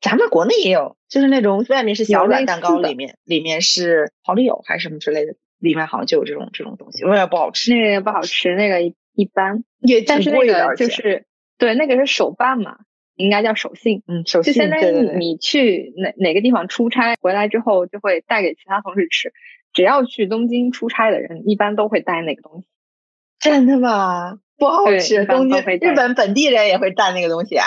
[0.00, 7.74] 咱们国内也有，就是那种外面是小软蛋糕，里面里面是桃李油还是什么之类的，里面好像就有这种这种东西，我也不好吃。
[7.74, 11.26] 那个不好吃，那个一般，也但是那个就是
[11.58, 12.78] 对，那个是手办嘛，
[13.16, 14.02] 应该叫手信。
[14.06, 14.54] 嗯，手信。
[14.54, 19.32] 就相当于你去哪哪个地方出差回来之后，就会带给其他同事吃。
[19.72, 22.68] 只要去东京出差的人，一般都会带那个东西。
[23.40, 24.38] 真的吗？
[24.56, 25.24] 不好吃。
[25.24, 27.66] 东京日本本地人也会带那个东西啊？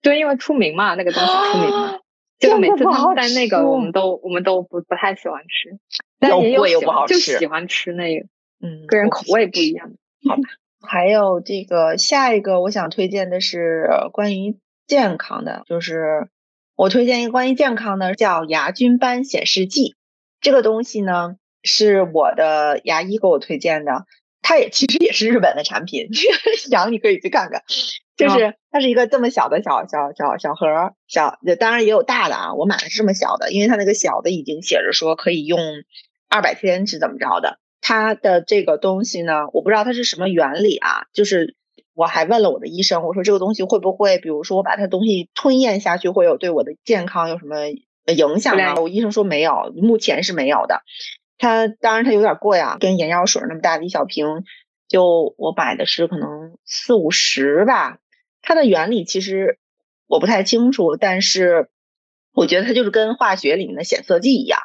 [0.00, 1.98] 对，因为出名嘛，那个东西出名嘛。
[2.38, 5.78] 就每次他们带那个，我们都我们都不不太喜欢吃。
[6.18, 8.26] 但也有喜欢就喜欢吃那个。
[8.60, 9.90] 嗯，个人口味不一样。
[10.28, 10.42] 好吧。
[10.80, 16.28] 还有这个下一个，我想推荐的是关于健康的，就是
[16.74, 19.94] 我推荐一个关于健康的，叫牙菌斑显示剂。
[20.40, 24.06] 这个东西呢，是我的牙医给我推荐的，
[24.42, 26.08] 它也其实也是日本的产品，
[26.58, 27.62] 想你可以去看看。
[28.16, 35.60] 就是它是一个这么小的小小小小盒，小当然也有大的啊，我买的是这么小的，因为它那个小的已经写着说可以用
[36.28, 37.58] 二百天是怎么着的。
[37.80, 41.56] 它的这个东西呢，我不知道它是什么原理啊，就是
[41.94, 47.56] 我还问了我的医生，我说这个东西会不会，比如说我把它东西吞咽下去，会有对我的健康有什么？
[48.04, 48.74] 影响啊？
[48.80, 50.82] 我医生说没有，目前是没有的。
[51.38, 54.26] 它当然它有点贵啊，跟眼药水那么大的一小瓶，
[54.88, 57.98] 就我买的是可能四五十吧。
[58.42, 59.58] 它的原理其实
[60.06, 61.70] 我不太清楚，但是
[62.34, 64.60] 我觉得它就是跟化学里面的显色剂一样。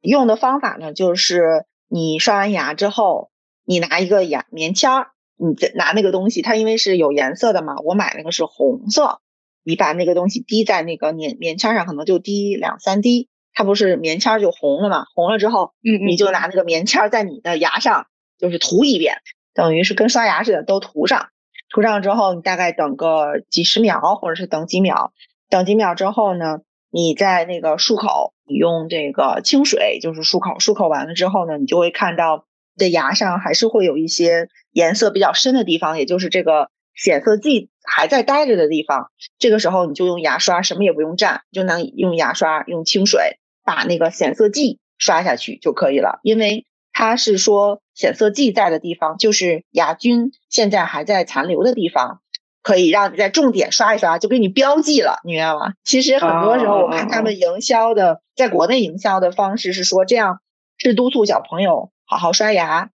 [0.00, 3.30] 用的方法呢，就是你刷完牙之后，
[3.64, 9.20] 你拿一个牙棉签儿，你拿那个东西，它因为是有颜色的嘛，我买那个是红色。
[9.66, 15.06] 你把那个东西滴在那个棉棉签上，可能就滴两三滴，它不是棉签就红了嘛？
[15.14, 18.06] 红了之后，嗯你就拿那个棉签在你的牙上
[18.38, 19.22] 就是涂一遍，
[19.54, 21.30] 等于是跟刷牙似的都涂上。
[21.74, 25.12] 涂上之后，你大概等个几十秒，或者是等几秒，
[25.50, 39.10] 等几秒之后呢，你在那个漱口，你用这个清水就是漱口，漱口完了之后呢，你就会看到这牙上还是会有一些颜色比较深的地方，也就是这个显色剂还在待着的地方。
[39.40, 46.66] 这个时候你就用牙刷，什么也不用蘸，就能用牙刷用清水把那个显色剂刷下去就可以了，因为。
[46.96, 52.20] 它是说显色剂在的地方，就是牙菌现在还在残留的地方，
[52.62, 55.74] 可以让你在重点刷一刷，就给你标记了，你明白吗？
[55.84, 60.40] 其实很多时候我看他们营销的，在国内营销的方式是说这样
[60.76, 62.90] 是督促小朋友好好刷牙，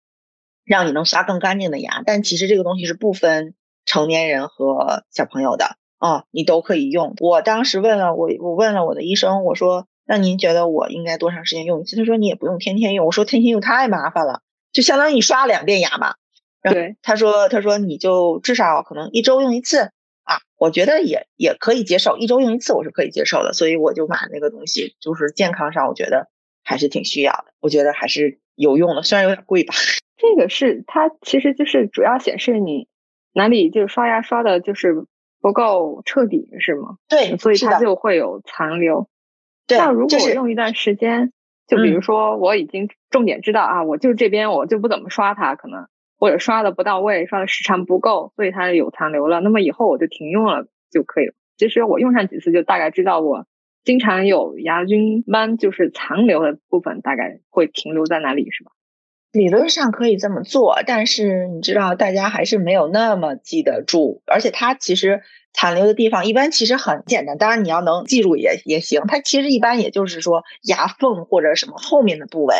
[0.65, 2.03] 让你能刷更干净的牙。
[2.05, 7.15] 但其实这个东西是不分成年人和小朋友的啊，你都可以用。
[7.19, 9.87] 我当时问了我，我问了我的医生，我说。
[10.11, 11.95] 那您觉得我应该多长时间用一次？
[11.95, 13.05] 他说你也不用天天用。
[13.05, 14.41] 我说天天用太麻烦了，
[14.79, 16.13] 就相当于你刷两遍牙嘛。
[16.61, 19.91] 对，他说他说你就至少可能一周用一次
[20.23, 26.29] 啊，我觉得也也可以接受，一周用一次我是可以接受的，所以我就买那个东西，就是健康上我觉得
[26.63, 29.73] 还是挺需要的，我觉得还是有用的，虽然有点贵吧。
[30.15, 32.87] 这个是它其实就是主要显示你
[33.33, 35.05] 哪里就是刷牙刷的就是
[35.41, 36.95] 不够彻底，是吗？
[37.09, 39.09] 对，所以它就会有残留。
[39.67, 41.31] 对那如果用一段时间，
[41.69, 49.39] 就比如说我已经重点知道啊，我就这边我就不怎么刷它，可能或者刷的不到位，刷的时长不够，所以它有残留了。
[49.39, 51.33] 那么以后我就停用了就可以了。
[51.57, 53.45] 其实我用上几次就大概知道我
[53.83, 58.71] 经常有牙菌斑，就是残留的部分大概会停留在哪里，是吧？
[59.31, 65.21] 理论上可以这么做，但是你知道大家还是没有那么记得住，而且它其实。
[65.53, 69.01] 残留的地方一般其实很简单，当然你要能记住也也行。
[69.07, 72.55] 它其实一般也就是说牙缝或者什么后面的部位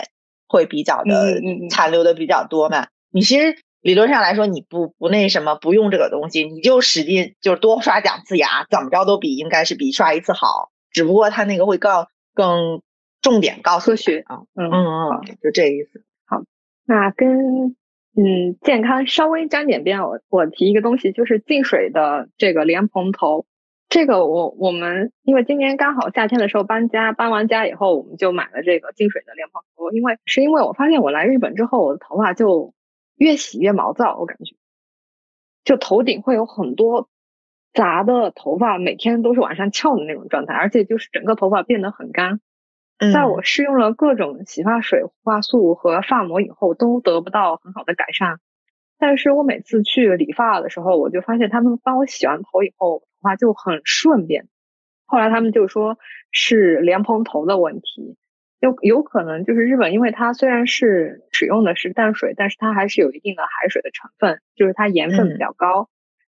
[0.47, 2.87] 会比较的残留的比较多嘛。
[3.11, 10.71] 你其实理论上来说，你不不那什么不用这个东西，你就使劲就是多刷两次牙，怎么着都比应该是比刷一次好。
[10.91, 12.81] 只不过它那个会更更
[13.21, 16.03] 重点告诉学啊，嗯嗯嗯，就这意思。
[16.25, 16.41] 好，
[16.85, 17.75] 那跟。
[18.21, 20.03] 嗯，健康稍微沾点边。
[20.03, 23.45] 我我提一个东西，就是净水的这个莲蓬头。
[23.87, 29.89] 这个我我们因为今年刚好夏天的时候搬家，搬完家以后我们就买了这个净水的莲蓬头。
[29.91, 32.73] 因为是因为我发现我来日本之后，我的头发就
[33.15, 34.53] 越洗越毛躁，我感觉
[35.63, 37.07] 就头顶会有很多
[37.71, 42.41] 杂的头发，每天都是往上翘的那种状态，而且就是整个头发变得很干。
[43.13, 48.39] 在我试用了各种洗发水、护发素和发膜以后，都得不到很好的改善。
[48.97, 54.47] 但是我每次去理发的时候，我就发现他们帮我洗完头以后，头发就很顺便。
[55.05, 55.97] 后来他们就说
[56.31, 58.17] 是莲蓬头的问题，
[58.59, 65.89] 有有可能就是日本，因为它虽然是使用的是淡水，但是它还是有一定的海水的成分，就是它盐分比较高，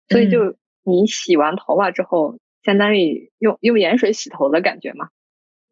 [0.09, 5.07] 所以就你洗完头发之后，相当于用用盐水洗头的感觉嘛。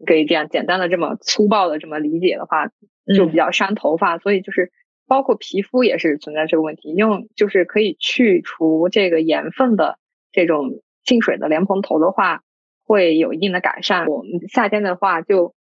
[0.04, 2.68] 可以这样简单的这么粗暴的这么理解的话，
[3.16, 4.72] 就比较伤头发，所以就是
[5.08, 6.94] 包括皮肤也是存在这个问题。
[6.96, 9.98] 用就是可以去除这个盐分的
[10.32, 12.42] 这种净水的莲蓬头的话，
[12.84, 14.08] 会有一定的改善。
[14.08, 15.54] 我们夏天的话就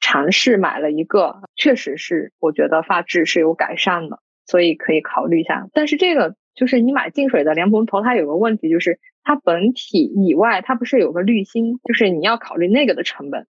[0.00, 5.68] 尝试买了一个，确实是我觉得发质是有改善的，所以可以考虑一下。
[5.72, 8.98] 但是这个就是你买净水的莲蓬头，它有个问题就是。
[9.24, 13.46] 它本体以外，它不是有个滤芯，就是你要考虑那个的成本。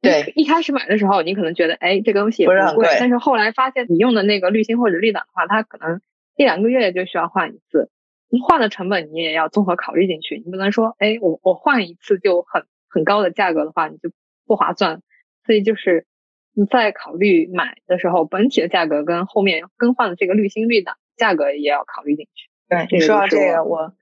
[0.00, 6.00] 对，一开始买的时候，你可能觉得，哎，这个东西也不贵，但是后来发现，你用的那个滤芯或者滤档的话，它可能
[6.36, 7.88] 一两个月就需要换一次，
[8.28, 10.42] 你换的成本你也要综合考虑进去。
[10.44, 14.10] 你不能说，哎，我我换一次就很很高的价格的话，你就
[14.44, 15.02] 不划算。
[15.46, 16.04] 所以就是
[16.52, 22.50] 你在考虑买的时候，本体的价格跟后面更换的这个滤芯滤档价格也要考虑进去。
[22.68, 23.94] 对，你说到这个我。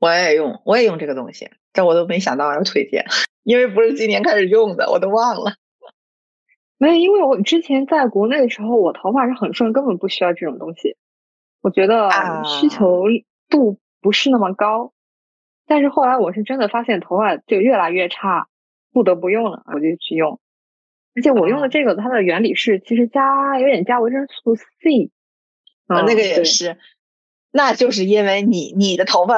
[0.00, 3.04] 我也用，我也用这个东西，这我都没想到要推荐，
[3.42, 5.56] 因为不是今年开始用的，我都忘了。
[6.78, 10.96] 没有，因为我之前在国内的时候，我头发是很顺，根本不需要这种东西。
[11.60, 12.08] 我觉得
[12.44, 13.02] 需求
[13.50, 14.94] 度不是那么高，
[15.66, 18.48] 但是后来我是真的发现头发就越来越差，
[18.94, 20.40] 不得不用了，我就去用。
[21.14, 25.10] 而且我用的这个，它的原理是其实加有点加维生素 C，
[25.88, 26.78] 啊，那个也是，
[27.50, 29.36] 那就是因为你你的头发。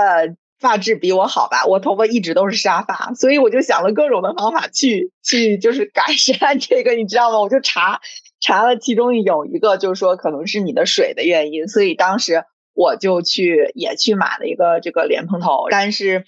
[0.62, 7.40] 发质比我好吧，我头发一直都是沙发，所以我就想了各种的方法去去就是改善 这个，你知道吗？
[7.40, 8.00] 我就查
[8.40, 16.24] 查了，其中有一个就是说可能是你的水的原因，所以当时我就去也去买了一个这个莲蓬头，但是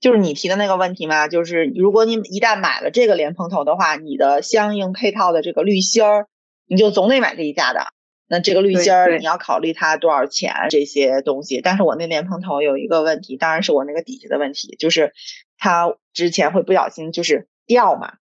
[0.00, 6.26] 就是你提的那个问题嘛，就是如果你一旦买了这个莲蓬头的话，你的相应配套的这个滤芯儿，
[6.66, 7.86] 你就总得买这一家的。
[8.30, 11.60] 那这个滤芯儿你要考虑它多少钱这些东西。
[11.60, 15.12] 但是我那莲蓬头有一个问题，当然是我那个底下的问题，就是
[15.58, 18.14] 它之前会不小心就是掉嘛，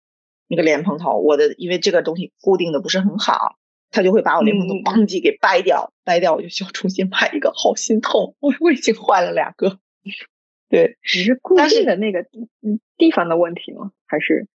[0.47, 3.57] 那个莲蓬头，我的因为这个东西固定的不是很好，
[3.91, 8.37] 它就会把我莲蓬头邦叽给掰掉，掰掉我就需要重新买一个，好心痛。
[8.39, 9.77] 我我已经换了两个。
[10.69, 12.49] 对，只是固定的那个地
[12.97, 13.91] 地方的问题吗？
[14.05, 14.47] 还是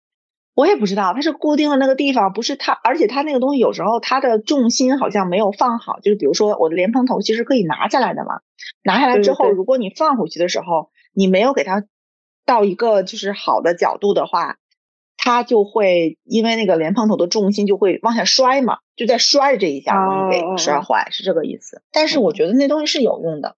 [0.55, 6.01] 我也不知道，它是固定的那个地方，不是它，而且它那个东西有时候它的重心好像没有放好。
[6.01, 8.41] 就是比如说我的莲蓬头其实可以拿下来的嘛，
[8.85, 11.85] 拿下来之后，如果你放回去的时候，你没有给它
[12.45, 14.57] 到一个就是好的角度的话，
[15.17, 21.83] 它就会因为那个莲蓬头的重心就会往下摔嘛，就在摔这一下容易给摔坏，是这个意思。
[21.93, 23.57] 但是我觉得那东西是有用的。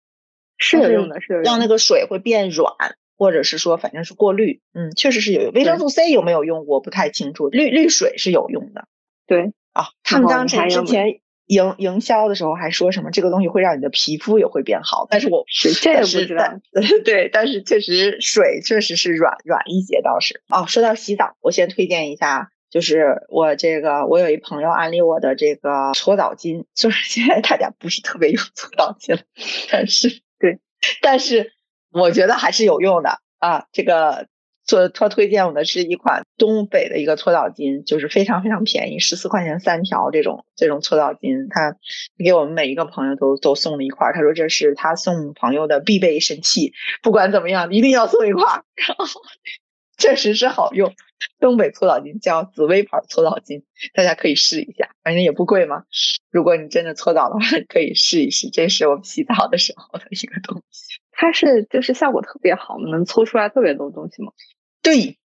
[0.57, 2.73] 是有用的，是让那个水会变软，
[3.16, 5.53] 或者是说反正是过滤，嗯，确实是有用。
[5.53, 6.66] 维生素 C 有没有用？
[6.66, 7.48] 我不太清楚。
[7.48, 8.87] 滤滤水是有用的。
[9.27, 16.59] 对啊，他们当时之前营营销的时候还说什么这个东西会让你的皮肤也会变好，但是我是这个不知道。
[17.05, 20.42] 对，但是确实水确实是软软一些，倒是。
[20.48, 29.22] 哦，说到洗澡，我先推荐一下，就是我这个我有一朋友安利我的这个搓澡巾， 就是现在大家不是特别用搓澡巾了，
[29.70, 30.61] 但是对。
[31.00, 31.54] 但是
[31.95, 33.67] 我觉得还是有用的啊！
[33.73, 34.27] 这个
[34.67, 41.49] 做他推荐我的是一款东北的一个搓澡巾，就是非常非常便宜，十四块钱三条这种这种搓澡巾。
[41.51, 41.77] 他
[42.19, 48.43] 给我们每一个朋友都都送了一块，他说这是他送朋友的必备神器，不管怎么样一定要送一块。
[48.75, 49.07] 然后
[49.97, 50.93] 确实是好用，
[51.39, 53.63] 东北搓澡巾叫紫薇牌搓澡巾，
[53.95, 55.85] 大家可以试一下，反正也不贵嘛。
[56.33, 58.51] 如果你真的搓澡的话，可以试一试。
[58.51, 64.33] 这是我们洗澡的时候的一个东西，它是就是效果特别好，能搓出来特别多东西吗？
[64.83, 65.18] 对，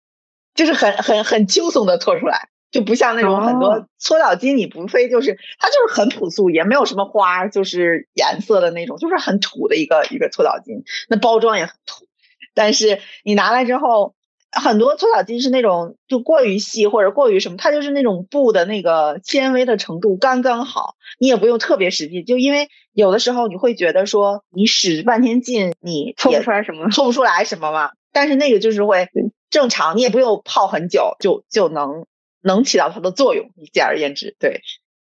[0.55, 12.07] 就是很很很轻松的搓出来，就不像那种很多搓澡巾，你不非就是它就是很朴素，也没有什么花，就是颜色的那种，就是很土的一个一个搓澡巾，那包装也很土，
[12.53, 14.15] 但是你拿来之后。
[14.51, 27.91] 很多搓澡巾是那种就过于细或者过于什么，它就是那种布的那个纤维的程度刚刚好，你也不用特别使劲，就因为有的时候你会觉得说你使半天劲，你搓不出来什么，搓不出来什么嘛。
[28.11, 29.09] 但是那个就是会
[29.51, 32.07] 正常，你也不用泡很久，就就能
[32.41, 33.51] 能起到它的作用。
[33.71, 34.61] 简而言之，对，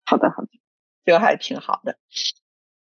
[0.05, 0.49] 好的好的，
[1.05, 1.97] 这个还挺好的。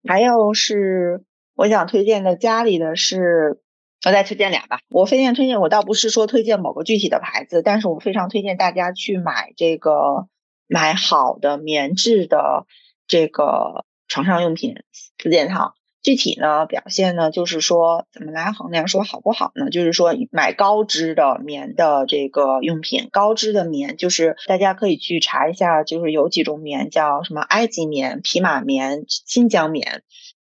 [0.06, 1.24] 还有是
[1.56, 3.62] 我想推荐的家里的是。
[4.06, 4.80] 我再推荐俩吧。
[4.90, 10.28] 我非常推荐，我倒不是说推荐某个具体的牌子，但是我非常推荐大家去买这个
[10.68, 12.66] 买好的棉质的
[13.08, 15.76] 这个床上用品四件套。
[16.04, 19.70] 具体呢表现呢，就是说怎么来衡量说好不好呢？
[19.70, 30.02] 就是说买高支的棉的这个用品，高支的棉就是大家可以去查一下，就是有几种棉叫什么埃及棉、匹马棉、新疆棉。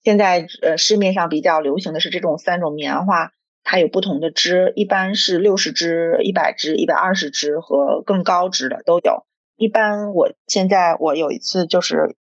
[0.03, 3.31] 现在呃市面上比较流行的是这种三种棉花，
[3.63, 9.25] 它有不同的支，一般是六十支、一百支、一百二十支和更高支的都有。
[9.55, 12.15] 一般我现在我有一次就是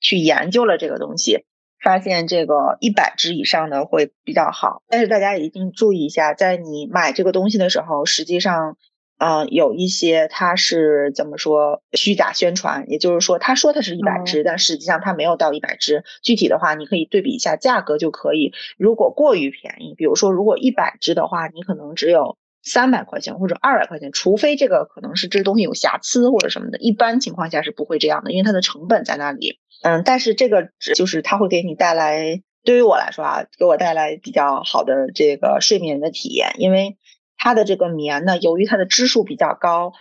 [0.00, 1.44] 去研究了这个东西，
[1.82, 4.82] 发现这个一百支以上的会比较好。
[4.88, 8.76] 但是大家一定注意一下，在你买这个东西的时候，实际上。
[9.18, 16.04] 嗯，有一些它是怎么说虚假宣传，也就是说，他说他是一百支，但实际上它没有到一百支。
[16.22, 18.52] 具体的话，你可以对比一下价格就可以。
[18.76, 29.60] 如果过于便宜，比如说如果一百支的话，你可能只有三百块钱或者二百块钱，除非这个可能是这东西有瑕疵或者什么的，一般情况下是不会这样的，因为它的成本在那里。
[29.82, 36.98] 嗯，但是这个就是它会给你带来，对于我来说啊，给我带来比较好的这个睡眠的体验，因为。
[37.38, 39.92] 它的这个棉呢，由于它的支数比较高，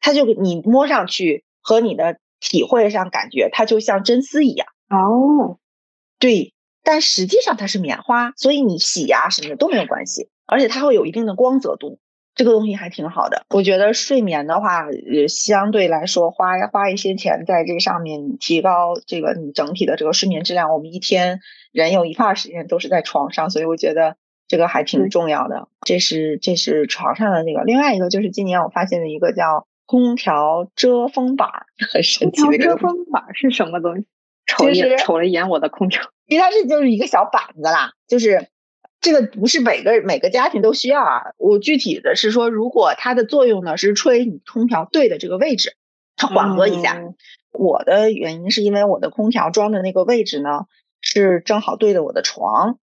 [0.00, 4.66] 它就你摸上去和你的体会上感觉，它就像真丝一样。
[4.88, 5.58] 哦，
[6.18, 11.98] 对，但实际上它是棉花，所以你洗呀什么的都没有关系，而且它会有一定的光泽度，
[12.34, 13.44] 这个东西还挺好的。
[13.50, 20.72] 我觉得睡眠的话，呃，相对来说花花一些钱在这上面，提高这个你整体的这个睡眠质量。
[20.72, 21.40] 我们一天
[21.72, 24.16] 人有一半时间都是在床上，所以我觉得。
[24.50, 31.48] 这个还挺重要的，这是这是床上的那个，另外一个就是今年我发现的一个叫空调遮风板，
[31.92, 34.06] 很神奇的遮风板是什么东西？
[34.46, 38.48] 瞅一眼，瞅了一眼我的空调，因为它是就是一个小板子啦，就是
[39.00, 41.22] 这个不是每个每个家庭都需要啊。
[41.38, 45.76] 我具体的是说，如果它的作用呢是吹你空调对的这个位置，
[46.16, 47.00] 它缓和一下。
[47.52, 50.66] 我的原因是因为我的空调装的那个位置呢
[51.00, 52.80] 是正好对着我的床。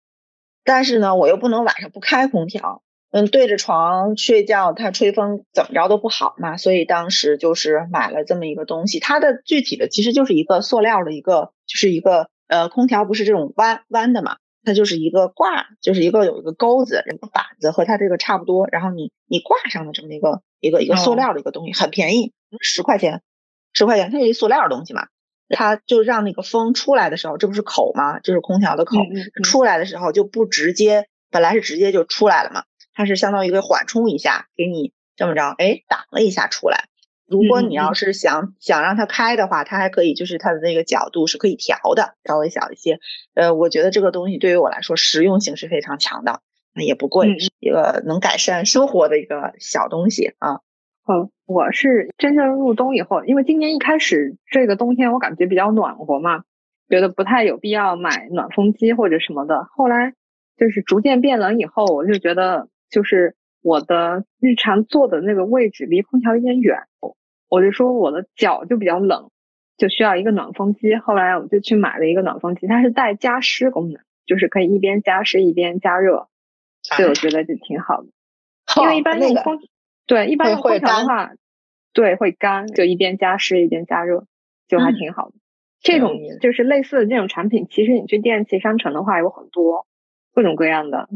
[0.64, 9.00] 但是呢，我又不能晚上不开空调，嗯，对着床睡觉，它吹风怎么着都不好嘛，所以当时就是买了这么一个东西。
[9.00, 23.22] 它的具体的其实就是一个塑料的一个，就是一个呃，空调不是这种弯弯的嘛，它就是一个挂，就是一个有一个钩子，一个板子和它这个差不多，然后你你挂上的这么一个一个一个塑料的一个东西，很便宜，十块钱，
[23.74, 25.08] 十块钱，它是一塑料的东西嘛，
[25.52, 28.20] 它就让那个风出来的时候，这不是口吗？
[28.20, 28.96] 这是空调的口，
[29.44, 32.64] 出来的时候就不直接，本来是直接就出来了嘛。
[32.94, 36.86] 它是相当于一个缓冲一下，给你这么着，哎，挡了一下出来。
[37.28, 43.00] 如果你要是想想让它开的话，它还可以，就是它的那个角度是可以调的，稍微小一些。
[43.34, 46.42] 呃，我觉得这个东西对于我来说实用性是非常强的，
[46.76, 50.60] 也不贵，一个能改善生活的一个小东西啊。
[51.08, 56.44] 嗯，我是真正入冬以后，因为今年一开始这个冬天我感觉比较暖和嘛，
[56.90, 59.68] 觉得不太有必要买暖风机或者什么的。
[59.72, 60.14] 后来
[60.58, 62.68] 就是逐渐变冷以后，我就觉得。
[62.92, 66.78] 就是我的日常坐的那个位置离空调有点远，
[67.48, 69.32] 我就说我的脚就比较冷，
[69.78, 70.98] 就需要一个暖风机。
[70.98, 76.28] 后来我就去买了一个暖风机，它是带加湿功能，就是可以一边加湿一边加热，
[76.84, 78.10] 所以我觉得就挺好的。
[78.84, 79.58] 因为一般用空
[80.06, 81.32] 对一般用空调的话，
[81.94, 84.26] 对会干，就一边加湿一边加热，
[84.68, 85.36] 就还挺好的。
[85.80, 89.88] 这种就是类似的这种产品，其实你去电器商城的话有很多
[90.34, 91.10] 各种各样的。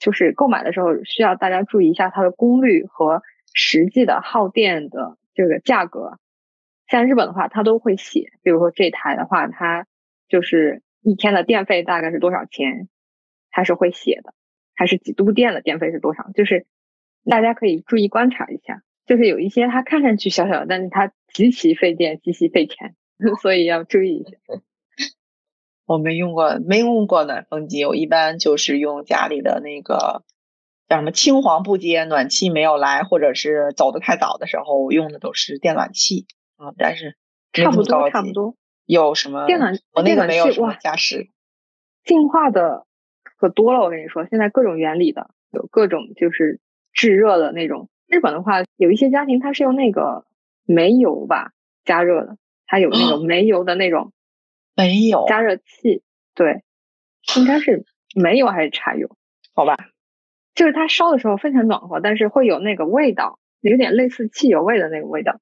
[0.00, 3.22] 就是购买的时候需要大家注意一下它的功率和
[3.54, 6.18] 实际的耗电的这个价格。
[6.88, 9.86] 像日本的话，它都会写，比如说这台的话，它
[10.28, 12.88] 就是一天的电费大概是多少钱，
[13.50, 14.34] 它是会写的，
[14.74, 16.66] 还是几度电的电费是多少，就是
[17.30, 18.82] 大家可以注意观察一下。
[19.06, 22.94] 就是有一些它看上去小小的，但是它极其费电、极其费钱，
[23.42, 24.30] 所以要注意一下。
[25.86, 27.84] 我没用过，没用过暖风机。
[27.84, 30.24] 我一般就是用家里的那个
[30.88, 36.24] 叫什么青黄不接，暖气没有来，或者是走的太早的时候用的都是电暖气
[36.56, 36.72] 啊。
[36.78, 37.16] 但是
[37.52, 38.56] 差不多差不多。
[38.86, 39.78] 有什么电暖？
[39.92, 41.28] 我那个没有什么加湿。
[42.04, 42.86] 进化的
[43.38, 46.60] 可多了，我跟你说，现在各种原理的，有各种就是
[46.94, 47.90] 制热的那种。
[48.06, 50.24] 日本的话，有一些家庭它是用那个
[50.64, 51.52] 煤油吧
[51.84, 54.12] 加热的，它有那种煤油的那种。
[54.76, 56.02] 煤油加热器，
[56.34, 56.62] 对，
[57.36, 57.84] 应该是
[58.14, 59.08] 煤油还是柴油？
[59.54, 59.76] 好吧，
[60.54, 65.38] 就是它烧的时候非常暖和，但是会有那个味道，有点类似汽油味的那个味道。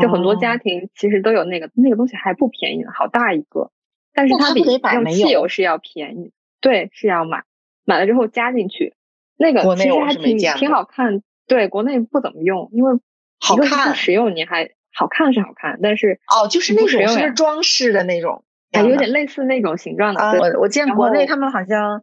[0.00, 3.70] 就很多家庭其实都有那个那个东西，还不便宜呢，好大一个，
[4.14, 6.32] 但是它比用汽油是要便宜。
[6.60, 7.44] 对，是要买，
[7.84, 8.94] 买了之后加进去，
[9.42, 11.22] 那个其实还挺挺好看。
[11.46, 12.98] 对，国内不怎么用，因为
[13.38, 14.70] 好看实用，你还。
[14.94, 20.20] 好看是好看，但是哦，就是那种是装饰的那种，哎，有点类似那种形状的。
[20.38, 22.02] 我我见国内他们好像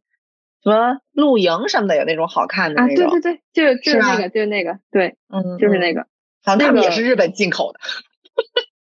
[0.64, 3.06] 什么露营什么的有那种好看的那种。
[3.06, 6.08] 啊，对对对，就是就是那个，就是那个，对，嗯，就是那个。
[6.44, 7.80] 好像他们也是日本进口的。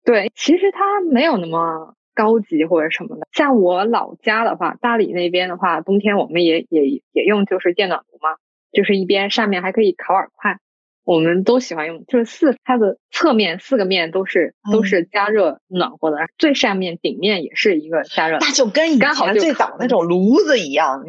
[0.03, 3.27] 对，其实它没有那么高级或者什么的。
[3.33, 8.37] 像我老家的话，大理那边的话，冬天我们也也也用就是电暖炉嘛，
[8.73, 10.59] 就是一边上面还可以烤饵块。
[11.03, 21.03] 我们都喜欢用，就是四它的侧面四个面都是都是加热暖和的，最上面顶面也是一个加热，那就跟以前最早那种炉子一样，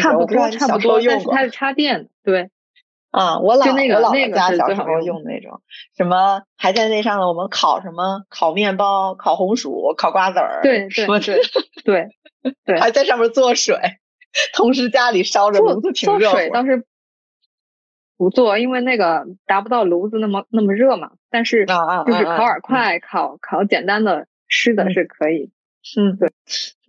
[0.00, 2.48] 差不多差不多，但是它是插电的，对，
[3.10, 5.60] 啊，我老我姥姥家小时候用那种，
[5.96, 11.40] 什么还在那上头我们烤什么烤面包、烤红薯、烤瓜子儿， 对对对
[11.84, 12.08] 对
[12.64, 13.76] 对，还在上面做水，
[14.54, 16.84] 同时家里烧着炉子挺热当时。
[18.16, 21.12] 不做，因为那个达不到炉子那么那么热嘛。
[21.30, 25.52] 但是就是烤饵块、烤烤简单的吃的是可以。
[25.96, 26.28] 嗯，对，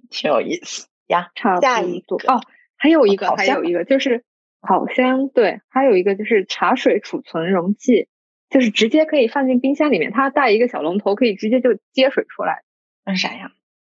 [0.09, 1.29] 挺有意思呀。
[1.61, 2.41] 下一个哦，
[2.77, 4.23] 还有一个，还有一个就是
[4.61, 5.29] 烤箱。
[5.29, 8.07] 对，还有一个就是茶水储存容器，
[8.49, 10.11] 就是直接可以放进冰箱里面。
[10.11, 12.63] 它带一个小龙头，可以直接就接水出来。
[13.05, 13.51] 那是啥呀？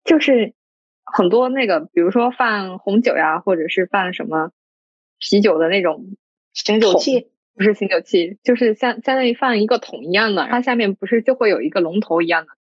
[0.05, 0.55] 就是
[1.05, 4.51] 很多那个，比如说放红酒呀，或者是放什么
[5.19, 6.17] 啤酒的那种。
[6.55, 12.53] 醒酒器不是醒酒器，就是相相当于放一个桶一样的，它下面不是就会有一个龙头一样的，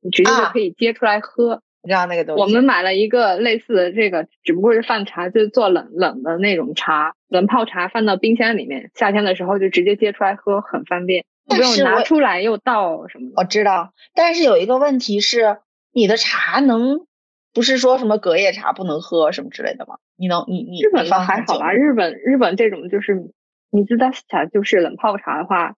[0.00, 1.62] 你直接就可以接出来喝。
[1.86, 2.42] 你知道那个东西？
[2.42, 13.34] 我们买了一个类似的这个，只不过是放茶，就是做冷冷的那种茶，冷泡茶放到冰箱里面，夏天的时候就直接接出来喝，很方便，不用拿出来又倒什么的。
[13.36, 15.58] 我知道，但是有一个问题是，
[15.92, 17.06] 你的茶能
[17.54, 19.98] 不是说什么隔夜茶不能喝什么之类的吗？
[20.16, 21.72] 你能你你日本的还好吧？
[21.72, 23.32] 日本日本这种就是。
[23.68, 25.74] 你知道茶就是冷泡茶的话，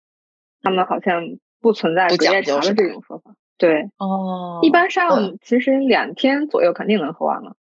[0.62, 1.22] 他们好像
[1.60, 3.34] 不存在隔夜茶的这种说法。
[3.58, 7.56] 对，哦，一般上其实两天左右肯定能喝完了。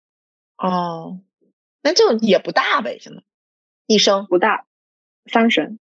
[0.57, 1.19] 哦，
[1.81, 3.21] 那就也不大呗，现在
[3.85, 4.65] 一升不大，
[5.25, 5.79] 三升。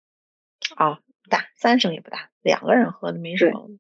[0.77, 3.71] 啊，不大，三升也不大，两个人喝的没什么。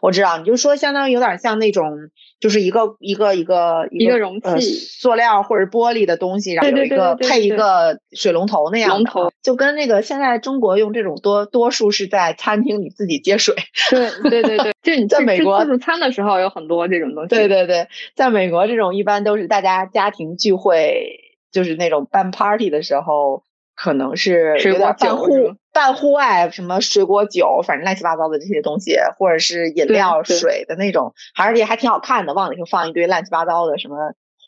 [0.00, 2.10] 我知道，你就说相当于有点像那种，
[2.40, 13.54] 就是一个一个一个一个容器，塑料或者玻璃的东西，然后有一个配一个水龙头那样龙头，就跟那个现在中国用这种多多数是在餐厅里自己接水。
[13.90, 17.28] 对对对对， 就你在美国自助餐的时候有很多这种东西。
[17.28, 23.42] 对对对，在美国这种一般都是大家家庭聚会，就是那种办 party 的时候。
[23.78, 32.32] 可能是有点半户半户外，什么水果酒，反正乱七八糟的这些东西，或者是饮料水的那种，而且还挺好看的。
[32.32, 33.96] 往里头放一堆乱七八糟的什么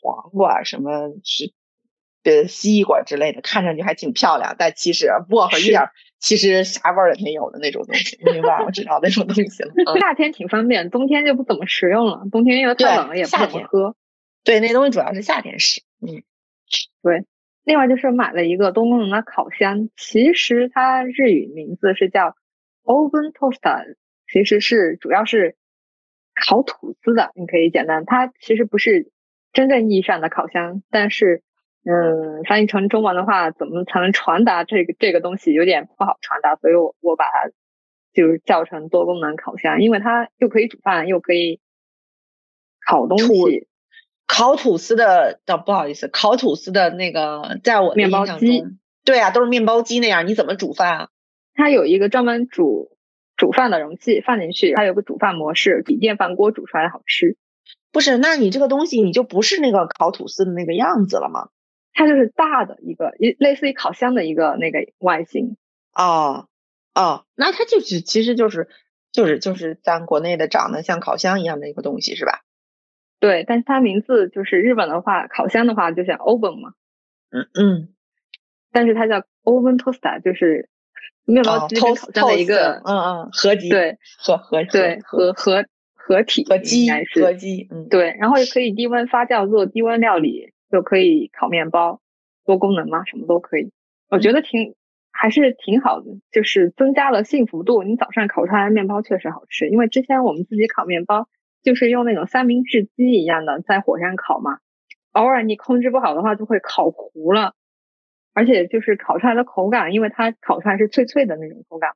[0.01, 1.53] 黄瓜，什么是
[2.23, 5.83] 呃西瓜之类的，看上去还挺漂亮，但其实薄荷一点
[6.19, 8.17] 其实啥味儿也没有的那种东西。
[8.23, 8.63] 明白？
[8.65, 9.71] 我知道那种东西了。
[10.01, 12.23] 夏天挺方便，冬天就不怎么实用了。
[12.31, 13.95] 冬天因为太冷了，也不怎么喝。
[14.43, 15.83] 对，那东西主要是夏天使。
[16.01, 16.23] 嗯，
[17.03, 17.23] 对。
[17.69, 22.35] 另外就是买了一个多功能的烤箱，其实它日语名字是叫
[22.83, 23.95] Oven Toaster，
[24.27, 25.55] 其实是主要是
[26.33, 27.31] 烤吐司的。
[27.35, 29.11] 你可以简单，它其实不是
[29.53, 31.43] 真正意义上的烤箱，但是
[31.85, 37.51] 嗯，翻译成中文的话，怎么才能传达这个这个东西有点不好传达，所以我我把它
[38.13, 41.59] 就是叫成多功能烤箱，因为它又可以煮饭，又可以
[42.83, 43.67] 烤东西。
[44.31, 48.63] 烤吐司的，的不好意思，烤吐司的那个，在我面包机，
[49.03, 51.09] 对啊，都是面包机那样，你怎么煮饭啊？
[51.55, 52.95] 它有一个专门煮
[53.35, 57.37] 煮饭的容器，放进去，它有个煮饭模式，比电饭锅煮出来的好吃。
[57.91, 61.49] 不是，那你这个东西你就不是那个烤吐司的那个样子了吗？
[61.91, 65.57] 它就是大的一个，一类似于烤箱的一个那个外形。
[65.95, 66.47] 哦
[66.93, 68.69] 哦，那它就是其实就是
[69.11, 72.43] 就是就是咱国内的长得像烤箱一样的一个东西，是吧？
[73.19, 76.73] 对，但是它名字就是日本的话，烤箱的话就叫 oven 嘛，
[77.31, 77.89] 嗯嗯，
[78.71, 80.69] 但是它叫 oven toaster，就是
[81.25, 86.89] 面包机跟烤箱的一个，嗯嗯，合集，对，合合对合合合体，合机，
[87.21, 91.99] 合机，嗯，对，然后也可以低温发酵做低温料理，就可以烤面包，
[92.45, 93.71] 多功能嘛，什么都可以，
[94.09, 94.75] 我觉得挺
[95.11, 97.83] 还是挺好的，就是增加了幸福度。
[97.83, 101.27] 你早上烤出来的面包确实好吃，因为之前我们自己烤面包。
[101.61, 104.59] 就是用那种三明治机一样的在火上烤嘛，
[105.11, 107.53] 偶尔你控制不好的话就会烤糊了，
[108.33, 111.91] 而且就是烤出来的口感，因为它烤出来是脆脆的那种口感，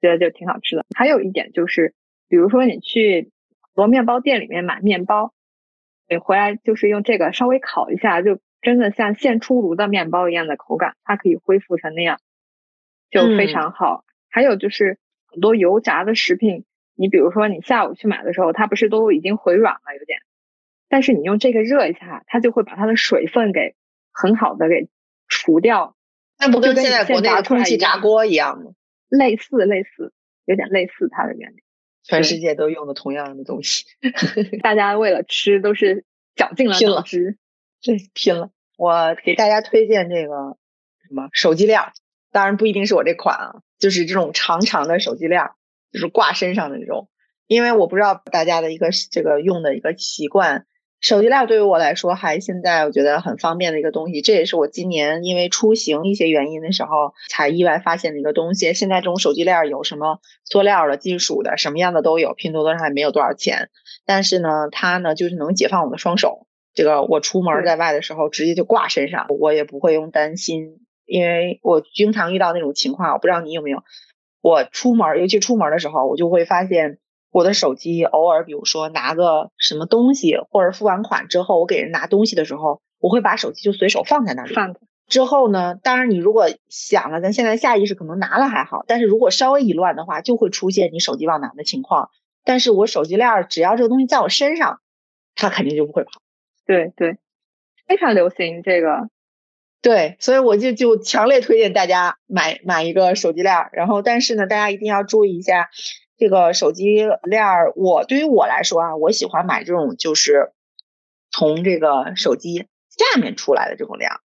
[0.00, 0.84] 觉得就挺好吃的。
[0.94, 1.94] 还有一点就是，
[2.28, 3.30] 比如说你去
[3.60, 5.34] 很多面包店里面买面包，
[6.08, 12.20] 你回来就是用这个稍微烤一下，就真的像现出炉的面包一样的口感，它可以恢复成那样，
[13.10, 14.04] 就非常好。
[14.30, 16.64] 还有就是很多油炸的食品。
[16.94, 20.20] 你比如说，你下午去买的时候，它不是都已经回软了有点，
[20.88, 23.74] 但是你用这个热一下，它就会把它的水分给
[24.12, 24.88] 很好的给
[25.28, 25.96] 除掉。
[26.38, 28.72] 那不跟现在国内的空气炸锅一样吗？
[29.08, 30.12] 类似，类似，
[30.44, 31.62] 有点类似它的原理。
[32.02, 33.86] 全世界都用的同样的东西，
[34.62, 36.04] 大家为了吃都是
[36.36, 37.38] 绞尽了脑汁，
[37.82, 38.50] 对，拼了。
[38.76, 40.58] 我给大家推荐这个
[41.08, 41.80] 什么手机链，
[42.30, 45.50] 当然不一定是我这款啊，就是这种长长的手机链。
[45.94, 47.08] 就是挂身上的那种，
[47.46, 50.66] 因为我不知道大家的一个这个用的一个习惯，
[51.00, 58.74] 手机链对于我来说还现在我觉得很方便的一个东西，这也是我今年因为出行一些原因的时候才意外发现的一个东西。
[58.74, 63.70] 现在这种手机链有什么塑料的、金属的，什么样的都有，拼多多上还没有多少钱，
[64.04, 73.84] 但是呢，它呢就是能解放我的双手，这个我出门在外的时候直接就挂身上，我也不会用担心，因为我经常遇到那种情况，我不知道你有没有。
[74.44, 76.98] 我出门，尤其出门的时候，我就会发现
[77.32, 84.52] 我的手机偶尔，比如说拿个什么东西，或者付完款之后，我给人拿东西的时候，我会把手机就随手放在那里。
[84.52, 84.76] 放
[85.08, 92.10] 之后呢，当然你如果想了，咱现在下意识可能拿了还好，但是如果稍微一乱的话，就会出现你手机忘拿的情况。
[92.44, 94.80] 但是我手机链只要这个东西在我身上，
[95.34, 96.20] 它肯定就不会跑。
[96.66, 97.16] 对对，
[97.86, 99.08] 非常流行这个。
[99.84, 105.68] 对，所以我就就强烈推荐大家买买一个手机链儿，然后但是呢，大家一定要注意一下
[106.16, 107.70] 这个手机链儿。
[107.76, 110.52] 我对于我来说啊，我喜欢买这种就是
[111.30, 114.20] 从这个手机下面出来的这种链儿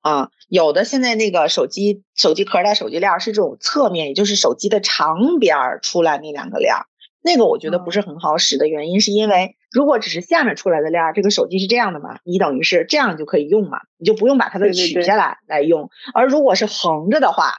[0.00, 0.30] 啊。
[0.48, 6.86] 有的现在那个手机手机壳带手机链儿是这种侧面，也就是手机的长边儿出来那两个链儿。
[7.26, 15.90] 那个我觉得不是很好使的原因，是因为如果只是下面出来的链儿，这个手机是这样的嘛，你等于是这样就可以用嘛，你就不用把它的取下来来用。
[16.14, 17.54] 而如果是横着的话，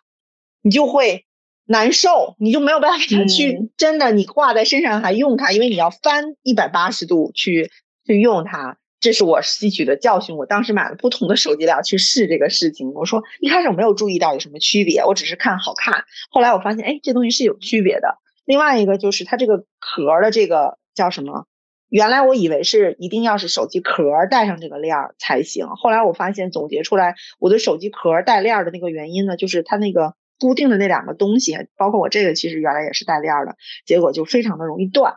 [0.61, 1.25] 你就会
[1.65, 7.69] 难受，你就没有办法去真的你挂在身上还用它，因为你要翻一百八十度去
[8.05, 8.77] 去用它。
[9.01, 10.37] 这是我吸取的教训。
[10.37, 12.93] 我当时买了不同的手机链去试这个事情。
[12.93, 16.05] 我说一开始我没有注意到有什么区别，我只是看好看。
[16.31, 18.17] 后来我发现，哎，这东西是有区别的。
[18.47, 21.45] 另外一个就是它这个壳的这个叫什么？
[21.89, 25.67] 原来我以为是一定要是手机壳带上这个链儿才行。
[25.67, 35.15] 后来我发现总结出来，我的手机壳带链儿的那个原因呢，就是它那个固定的那两个东西，包括我这个其实原来也是带链儿的，结果就非常的容易断，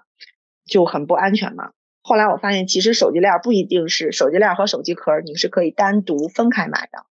[0.67, 1.71] 就很不安全嘛。
[2.03, 7.05] 后来我发现，其实手机链不一定是手机链和手机壳，你是可以单独分开买的。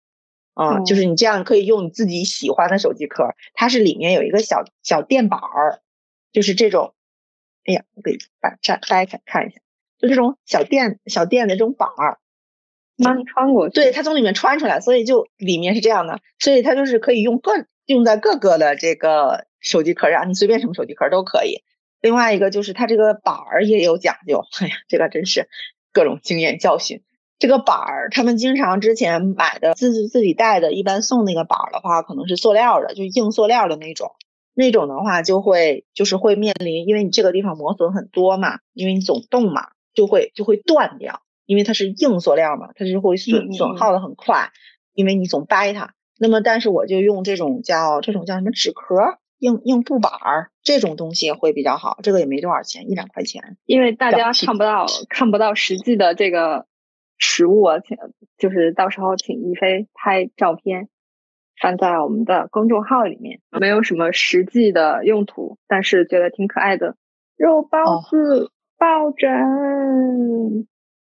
[0.59, 5.81] 嗯，就是你这样可以用你自己喜欢的手机壳，它是里面有一个小小垫板儿，
[6.31, 6.93] 就是这种。
[7.65, 9.57] 哎呀，我给把摘掰开看一下，
[9.99, 12.17] 就这种小垫小垫的这种板儿，
[13.03, 13.75] 帮你穿过去。
[13.75, 17.51] 对，它从里面穿出来，所以就里面是这样的，所以它就是可以用各
[17.85, 21.61] 用在各个的这个手机壳上，你随便什么手机壳都可以。
[21.99, 25.49] 另外一个就是它这个板儿也有讲究，哎呀，这个真是
[25.91, 27.03] 各种经验教训。
[27.37, 34.15] 这个板儿，他们经常之前买的自自己带的，一般送那个板儿的话，可能是塑料的，就硬塑料的那种。
[34.57, 44.49] 那种的话就会就是会面临，因为你这个地方磨损很多嘛，因为你总动嘛，就会就会断掉，因为它是硬塑料嘛，它就会损损耗的很快，
[44.95, 45.93] 因为你总掰它。
[46.19, 53.57] 那么，但是我就用这种叫这种叫什么纸壳硬硬布板儿这种东西会比较好，这个也没多少钱，一两块钱。
[53.67, 56.65] 因为大家看不到看不到实际的这个
[57.19, 57.95] 实物，请
[58.39, 60.89] 就是到时候请一飞拍照片。
[61.59, 66.95] 放在我们的公众号里面，没有什么实际的用途，但是觉得挺可爱的。
[67.35, 69.29] 肉包子抱枕，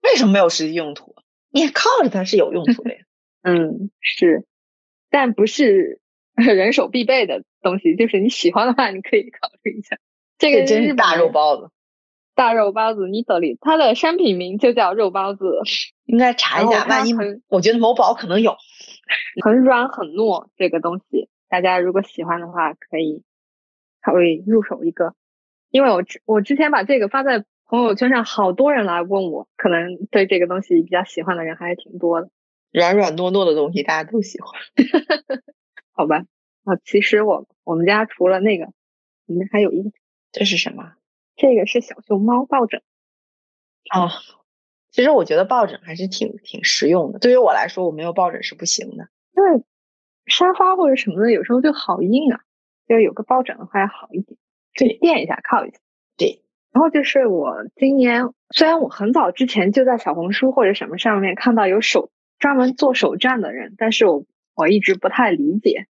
[0.02, 1.14] 为什么没有实际用途？
[1.50, 2.98] 你靠着它是有用途的呀。
[3.44, 4.46] 嗯，是，
[5.10, 6.00] 但不是
[6.36, 7.96] 人手必备的东西。
[7.96, 9.98] 就是你喜欢的话，你可以考虑一下。
[10.38, 11.70] 这个真是大肉包子，
[12.34, 15.44] 大肉包子，你得里它的商品名就叫肉包子，
[16.06, 16.86] 应该查一下。
[16.86, 17.14] 万一
[17.48, 18.56] 我觉得某宝可能有。
[19.42, 23.22] 很软很糯，这个东西大家如果喜欢的话，可以
[24.00, 25.14] 考虑入手一个。
[25.70, 32.30] 因为我之我之前把这个发在朋友圈上，好多人来问我，可能对这个东西比较喜欢的人还是挺多的。
[32.70, 34.60] 软软糯糯的东西大家都喜欢，
[35.92, 36.24] 好吧？
[36.64, 38.72] 啊，其实我我们家除了那个，
[39.26, 39.90] 我们还有一个，
[40.30, 40.92] 这是什么？
[41.36, 42.82] 这个是小熊猫抱枕。
[43.94, 44.10] 哦。
[44.92, 47.18] 其实我觉得抱枕还是挺挺实用的。
[47.18, 49.64] 对于我来说，我没有抱枕是不行的，因为
[50.26, 52.40] 沙发或者什么的有时候就好硬啊，
[52.86, 54.38] 就有个抱枕的话要好一点，
[54.74, 55.78] 就垫一下靠一下。
[56.18, 56.42] 对。
[56.72, 65.86] 然后就是我今年，虽然我很早之前就在小红书或者什么上面看到有手专门做手账的人，但是我我一直不太理解。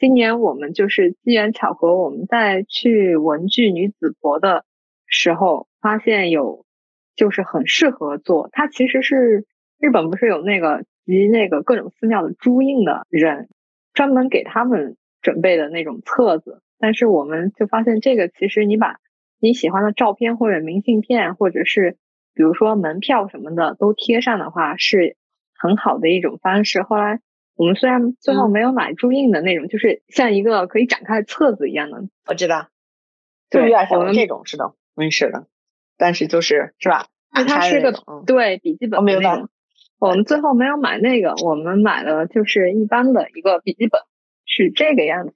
[0.00, 4.64] 今年我们就是机缘巧合，我们在去文具女子博的
[5.06, 6.66] 时候发现有。
[7.14, 9.46] 就是很适合做，它其实是
[9.78, 13.48] 日本不是有那个集那个各种寺庙的珠印的人，
[13.92, 16.62] 专门给他们准备的那种册子。
[16.78, 18.96] 但是我们就发现这个其实你把
[19.38, 21.96] 你喜欢的照片或者明信片，或者是
[22.34, 25.16] 比如说门票什么的都贴上的话，是
[25.56, 26.82] 很好的一种方式。
[26.82, 27.20] 后来
[27.54, 32.68] 我们虽然最后没有买珠印的那种，就是像一个可以展开的册子一样的，我知道，
[33.50, 35.46] 就有点像这种似的纹饰的。
[35.96, 37.06] 但是就是是吧？
[37.30, 37.92] 它是个
[38.26, 39.48] 对笔记本那种。
[39.98, 44.00] 我们最后没有买那个，我们买了就是一般的一个笔记本，
[44.44, 45.34] 是这个样子。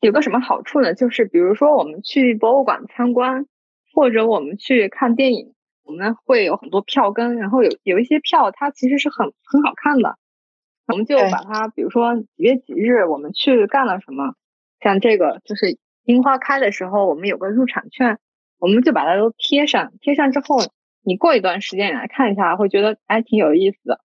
[0.00, 0.92] 有个什么好处呢？
[0.92, 3.46] 就是比如说我们去博物馆参观，
[3.94, 10.18] 或者我们去看电影，我们会有很多票根，然后有有一些票它其实是很很好看的，
[10.86, 14.34] 我们就把它，比如说几月几日我们去干了什么，
[14.80, 18.18] 像这个就是樱花开的时候，我们有个入场券。
[18.58, 20.58] 我们就把它都贴上，贴上之后，
[21.02, 24.00] 你过一段时间你来看一下，会觉得还挺有意思的。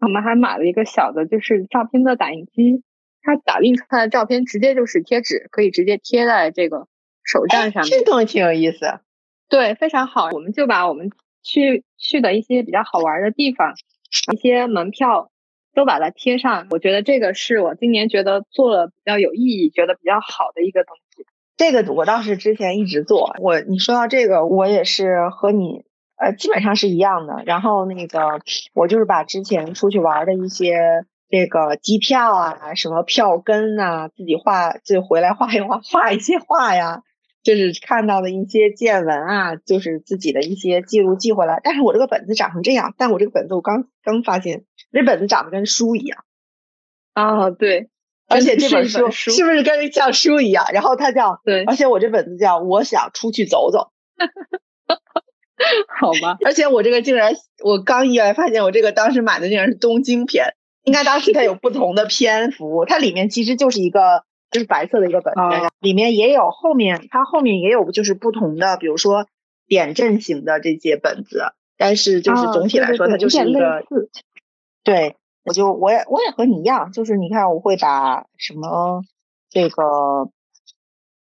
[0.00, 2.82] 我们还买了一个小的，就是照片的打印机，
[3.22, 6.88] 它打印出来的照片直接就是贴纸，可以直接贴在这个
[7.22, 7.90] 手账上面。
[7.90, 9.00] 这东西挺有意思，
[9.48, 10.30] 对，非常好。
[10.30, 11.10] 我们就把我们
[11.42, 13.74] 去去的一些比较好玩的地方，
[14.32, 15.30] 一些门票
[15.74, 16.66] 都把它贴上。
[16.70, 21.09] 我觉得这个是我今年觉得做了比较有意义、觉得比较好的一个东西。
[21.60, 25.84] 这个我倒是之前一直做，我你说到这个，我也是和你
[26.16, 27.42] 呃基本上是一样的。
[27.44, 28.40] 然后那个
[28.72, 37.02] 我就是把之前出去玩的一些这个机票啊、什么票根啊，自己画就回来画一画，画一些画呀，
[37.42, 41.60] 就是看到的一些见闻啊，就是自己的一些记录寄回来。
[41.62, 46.24] 但是我这个本子长成这样，但我这个本子我刚刚发现，这本子长得跟书一样。
[47.12, 47.90] 啊，对。
[48.30, 50.64] 而且这本书是不是跟 像书一样？
[50.72, 53.90] 然后它叫对，而且我这本子叫我想出去走走。
[56.00, 56.38] 好吧。
[56.44, 60.54] 而且我这个竟然，我刚意外发现，我这个当时买的竟然是东京篇。
[60.84, 69.26] 应该当时它有不同的篇幅，它里面其实就是一个就是白色的一个本子，里面也有后面它后面也有就是不同的，比如说
[69.66, 73.84] 点阵型的这些本子，但是就是总体来说它就是一个，
[74.82, 75.16] 对，
[75.50, 79.02] 我就我也我也和你一样，就是你看我会把什么
[79.48, 80.30] 这个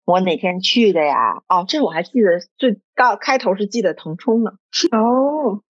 [0.04, 1.42] 我哪天去的呀？
[1.48, 4.50] 哦，这我还记得最刚开头是记得腾冲呢。
[4.92, 5.62] 哦，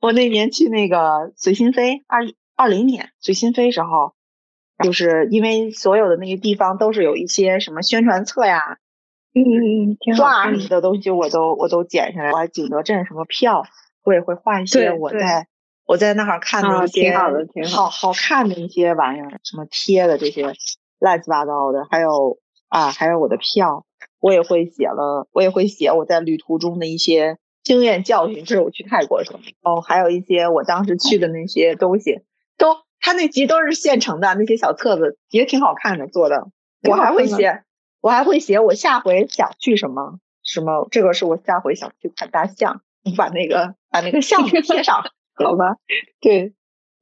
[0.00, 2.26] 我那年去那个随心飞二。
[2.56, 4.12] 二零年随心飞时候，
[4.84, 8.76] 就是因为所有的那个地方都是有一些什么宣传册呀，
[9.32, 12.32] 嗯嗯嗯，画什么的东西，我都我都剪下来。
[12.32, 13.62] 我还景德镇什么票，
[14.04, 15.46] 我也会画一些我在
[15.90, 17.12] 我在那儿看的一些
[17.66, 20.54] 好好看的一些玩意儿，什么贴的这些
[21.00, 22.38] 乱七八糟的，还有
[22.68, 23.84] 啊，还有我的票，
[24.20, 32.20] 我也会写了，我也会写我在旅途中的一些经验教训，就是我去泰国时候，哦，还有一些我当时去的那些东西。
[32.56, 36.46] 都，他那集都是现成的，那些小册子也挺好看的，做的。
[36.88, 37.64] 我还会写，
[38.00, 45.02] 我还会写，我下回想去什么什么，这个是我下回想去看大象，你把那个把那个项目贴上，
[45.44, 45.76] 好吧？
[46.20, 46.52] 对，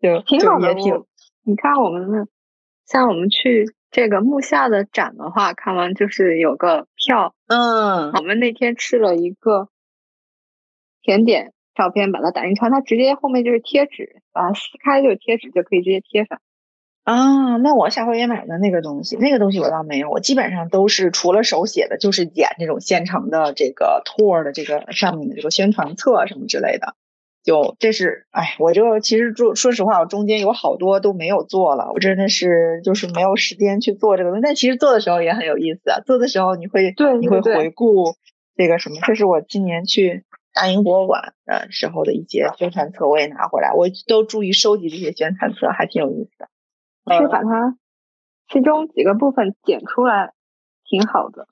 [0.00, 0.74] 就挺好的。
[0.74, 1.04] 挺，
[1.44, 2.26] 你看我们的
[2.86, 7.34] 像我们去这个木下的展的话，看完就是有个票。
[7.46, 9.68] 嗯，我们那天吃了一个
[11.02, 11.52] 甜点。
[11.74, 16.40] 照片把它打印出来，它直接后面就是贴纸，把它撕开就是贴纸，就可以直接贴上。
[17.04, 26.96] 啊，那我下回也买的那个东西，那个东西我倒没有，我基本上都是除了手写的，就是剪这种现成的这个 tour 的这个上面的这个宣传册什么之类的。
[27.48, 34.42] 就这是，哎，我就其实说说实话，我中间有好多都没有做了，我真的是就是没有时间去做这个东西。
[34.42, 38.16] 但其实做的时候也很有意思啊，做的时候你会对你会回顾
[38.54, 40.24] 这个什么，这是我今年去。
[40.54, 46.48] 大英博物馆的时候的一些宣传册我也拿回来，我都注意收集这些宣传册，还挺有意思的。
[47.16, 47.76] 是把它
[48.48, 50.32] 其中几个部分剪出来，
[50.84, 51.46] 挺好的。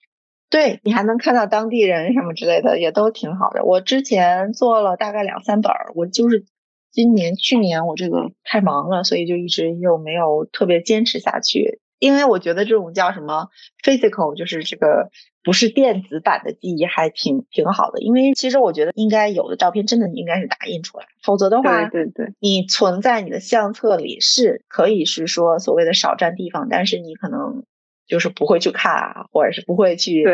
[0.48, 3.64] 对你还能看到当地人什么之类的，也都挺好的。
[3.64, 6.44] 我之前做了大概两三本儿，我就是
[6.92, 11.80] 今年去年我这个太忙了，所以就一直又没有特别坚持下去。
[11.98, 13.48] 因为我觉得这种叫什么
[13.82, 15.08] physical，就是这个
[15.42, 18.00] 不是电子版的记忆，还挺挺好的。
[18.00, 27.64] 因为其实我觉得应该有的照片真的应该是打印出来，否则的话，对对对，你存在你的相册里是可以是说所谓的少占地方，但是你可能
[28.06, 30.24] 就是不会去看啊，或者是不会去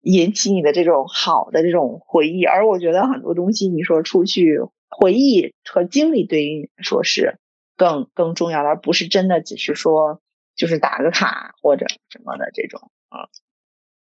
[0.00, 2.44] 引起你的这种好的这种回忆。
[2.44, 7.38] 而我觉得很多东西，你说出去回忆和经历，对于你来说是
[7.76, 10.20] 更更重要的，而不是真的只是说。
[10.56, 13.26] 就是打个卡或者什么的这种啊，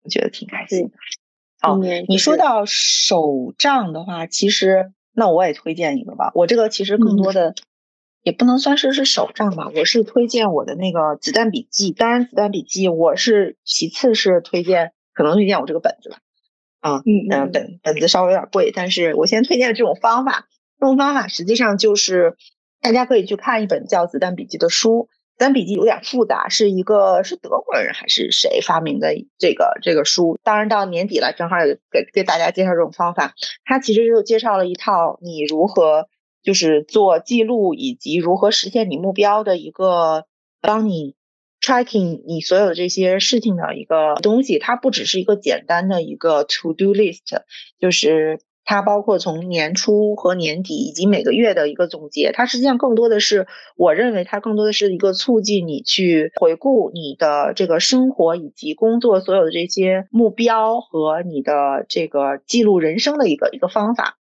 [0.03, 0.91] 我觉得挺开心的。
[1.67, 6.31] 哦，你说到手账的话，其实那我也推荐一个吧。
[6.35, 7.55] 我这个其实更多的
[8.27, 11.93] 也不能算是是手账吧，我是推荐我的那个子弹笔记。
[11.93, 16.17] 当然，子弹笔记我是其次是推荐，可能推荐我这个本子吧。
[16.81, 20.45] 啊，嗯，本本子稍微有点贵，但是我先推荐这种方法。
[20.77, 22.35] 这种方法实际上就是
[22.81, 25.07] 大家可以去看一本叫《子弹笔记》的书。
[25.37, 30.37] 子弹笔记有点复杂，是一个是德国人还是谁发明的这个这个书？
[30.43, 31.55] 当然到年底了，正好
[31.89, 33.35] 给给大家介绍这种方法。
[33.63, 36.09] 它其实就介绍了一套你如何
[36.47, 40.23] 就是做记录以及如何实现你目标的一个
[40.61, 41.15] 帮你
[41.59, 44.57] tracking 你所有这些事情的一个东西。
[44.57, 47.41] 它不只是一个简单的一个 to do list，
[47.77, 48.39] 就是。
[48.69, 64.17] 它包括从年初和年底以及每个月的一个总结，它实际上更多的是，我认为它更多的是一个促进你去回顾你的这个生活以及工作所有的这些目标和你的这个记录人生的一个一个方法。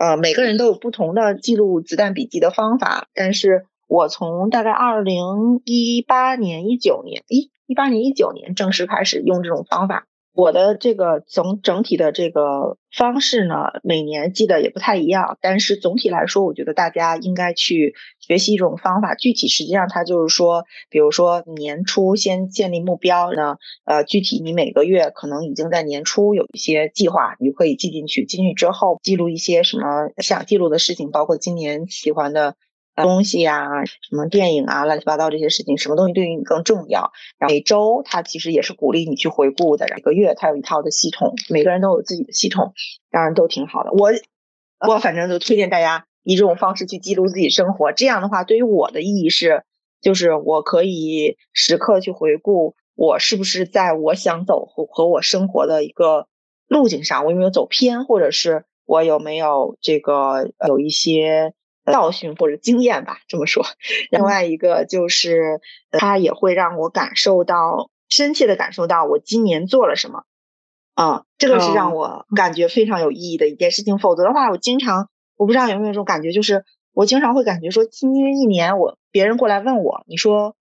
[0.00, 10.06] 呃，每个人都有不同的记录子弹笔记的方法，但是我从大概二零一八年、一九年，一一八年、一九年正式开始用这种方法。
[10.32, 19.14] 我的这个总整体的这个方式呢，每年记得也不太一样，但是总体来说，我觉得大家应该去学习一种方法。
[19.14, 28.24] 具体实际上它就是说，比如说年初先建立目标呢，呃，具体你每个月可能已经在年初有一些计划，你就可以记进去。
[28.24, 32.54] 进去之后记录一些什么想记录的事情，包括今年喜欢的。
[33.02, 37.12] 东西呀，什么电影啊，乱七八糟这些事情，什么东西对于你更重要？
[37.48, 39.86] 每周它其实也是鼓励你去回顾的。
[39.94, 42.72] 每个月它有一套的系统，每个人都有自己的系统，
[43.10, 43.90] 当然都挺好的。
[43.92, 44.10] 我
[44.88, 47.92] 我反正就推荐大家以这种方式去记录自己生活。
[47.92, 49.64] 这样的话，对于我的意义是，
[50.00, 56.26] 就是我可以时刻去回顾我是不是在我想走和和我生活的一个
[56.68, 58.64] 路径上，我有没有走偏，或者是。
[58.86, 61.54] 我有没有这个有一些
[61.92, 63.64] 教训或者经验吧，这么说。
[64.10, 65.60] 另外一个就是
[65.90, 70.24] 它也会让我感受到深切的感受到我今年做了什么。
[70.94, 73.98] 啊，这个是让我感觉非常有意义的一件事情。
[73.98, 80.56] 否则的话，我经常我不知道有没有这种感觉，就是我经常会感觉说，今年一年我别人过来问我，你说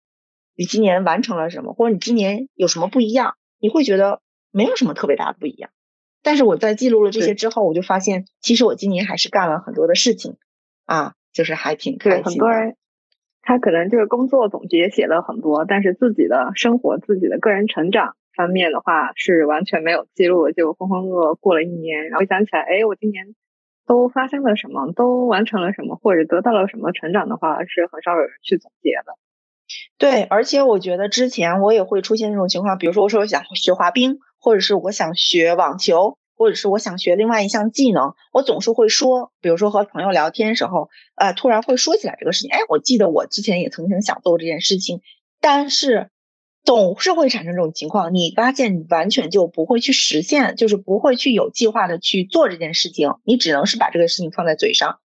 [0.55, 4.20] 你今年完成了什么，或者你今年有什么不一样，你会觉得
[4.53, 5.70] 没有什么特别大的不一样。
[6.22, 10.37] 但是我在记录了这些之后，我就发现，其实我今年还是干了很多的事情
[10.85, 12.24] 啊，就是还挺开心。
[12.24, 12.76] 很多人
[13.43, 18.14] 他可能就是工作总结写了很多，但是自己的生活、自己的个人成长。
[18.37, 23.35] 方面的话是完全没有记录，就浑浑噩噩过了一年，然后想起来，哎，我今年
[23.85, 29.18] 都发生了什么，都完成了什么，或者得到了什么成长的话，是很少有人去总结的。
[29.99, 45.03] 对，而且我觉得之前我也会出现这种情况，比如说我说我想学滑冰，或者是我想学网球，或者是我想学另外一项技能，我总是会说，比如说和朋友聊天时候，呃，突然会说起来这个事情，哎，我记得我之前也曾经想做这件事情，
[45.41, 46.09] 但是。
[46.64, 54.99] 总是会产生这种情况，你发现你完全就不会去实现，就是不会去有计划的去做这件事情，你只能是把这个事情放在嘴上。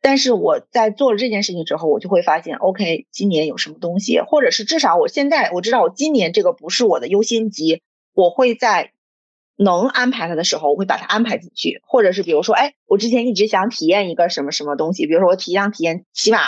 [0.00, 7.82] 但是我在做了这件事情之后，我就会发现，OK，今年有什么东西，或者是至少我现在我知道我今年这个不是我的优先级，
[8.14, 8.92] 我会在
[9.56, 11.80] 能安排它的时候，我会把它安排进去。
[11.86, 16.40] 或者是比如说，哎，我之前一直想体验一个什么什么东西，比如说我体想体验骑马，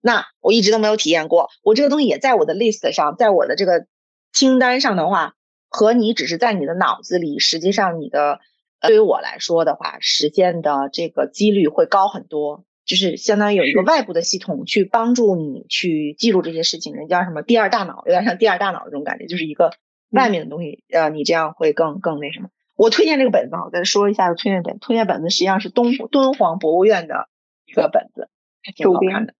[0.00, 3.86] 那我一直都没有体验过，我这个东西也在我的 list 上，在我的这个。
[4.34, 5.34] 清单上的话，
[5.68, 8.40] 和你只是在你的脑子里，实际上你的
[8.80, 12.64] 对于我来说的话，实现的这个几率会高很多。
[12.86, 19.74] 就是相当于有一个外部的系统去帮助你去记录这些事情，人叫什么第二大脑，有点像第二大脑这种感觉，就是一个
[20.12, 20.84] 外面的东西。
[20.90, 22.48] 呃，你这样会更更那什么。
[22.74, 24.78] 我推荐这个本子，我再说一下推荐本。
[24.78, 27.28] 推荐本子实际上是东敦煌博物院的
[27.66, 28.28] 一个本子，
[28.62, 29.34] 还挺好看的。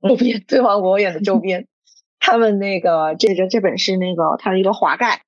[0.00, 1.68] 周边，敦煌博物院的周 边。
[2.18, 5.22] 他们那个这个这本是那个它的一个华盖，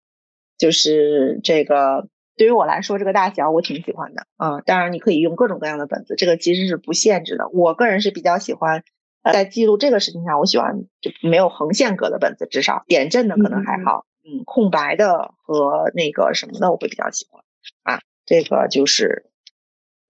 [0.59, 4.61] 就是这个对于我来说这个大小我挺喜欢的啊。
[4.61, 7.49] 当然你可以用各种各样的本子，这个其实是不限制的。
[7.49, 8.85] 我个人是比较喜欢
[9.33, 14.07] 在记录这个事情上，我喜欢就没有横线格的本子，至少点阵的可能还好。
[14.25, 17.45] 嗯，空白的和那个什么的我会比较喜欢
[17.83, 18.01] 啊。
[18.27, 19.31] 这个就是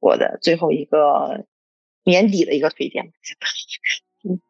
[0.01, 1.45] 我的最后一个
[2.05, 3.13] 年底的一个推荐。
[4.29, 4.41] 嗯，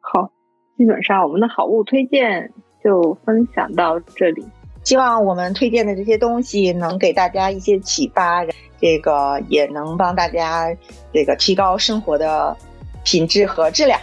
[0.00, 0.32] 好。
[0.78, 2.50] 基本上我们的好物推荐
[2.82, 4.44] 就分享到这里，
[4.82, 8.44] 希望我们推荐的这些东西能给大家一些启发，
[8.80, 10.74] 这个也能帮大家
[11.12, 12.56] 这个提高生活的
[13.04, 14.00] 品质和质量。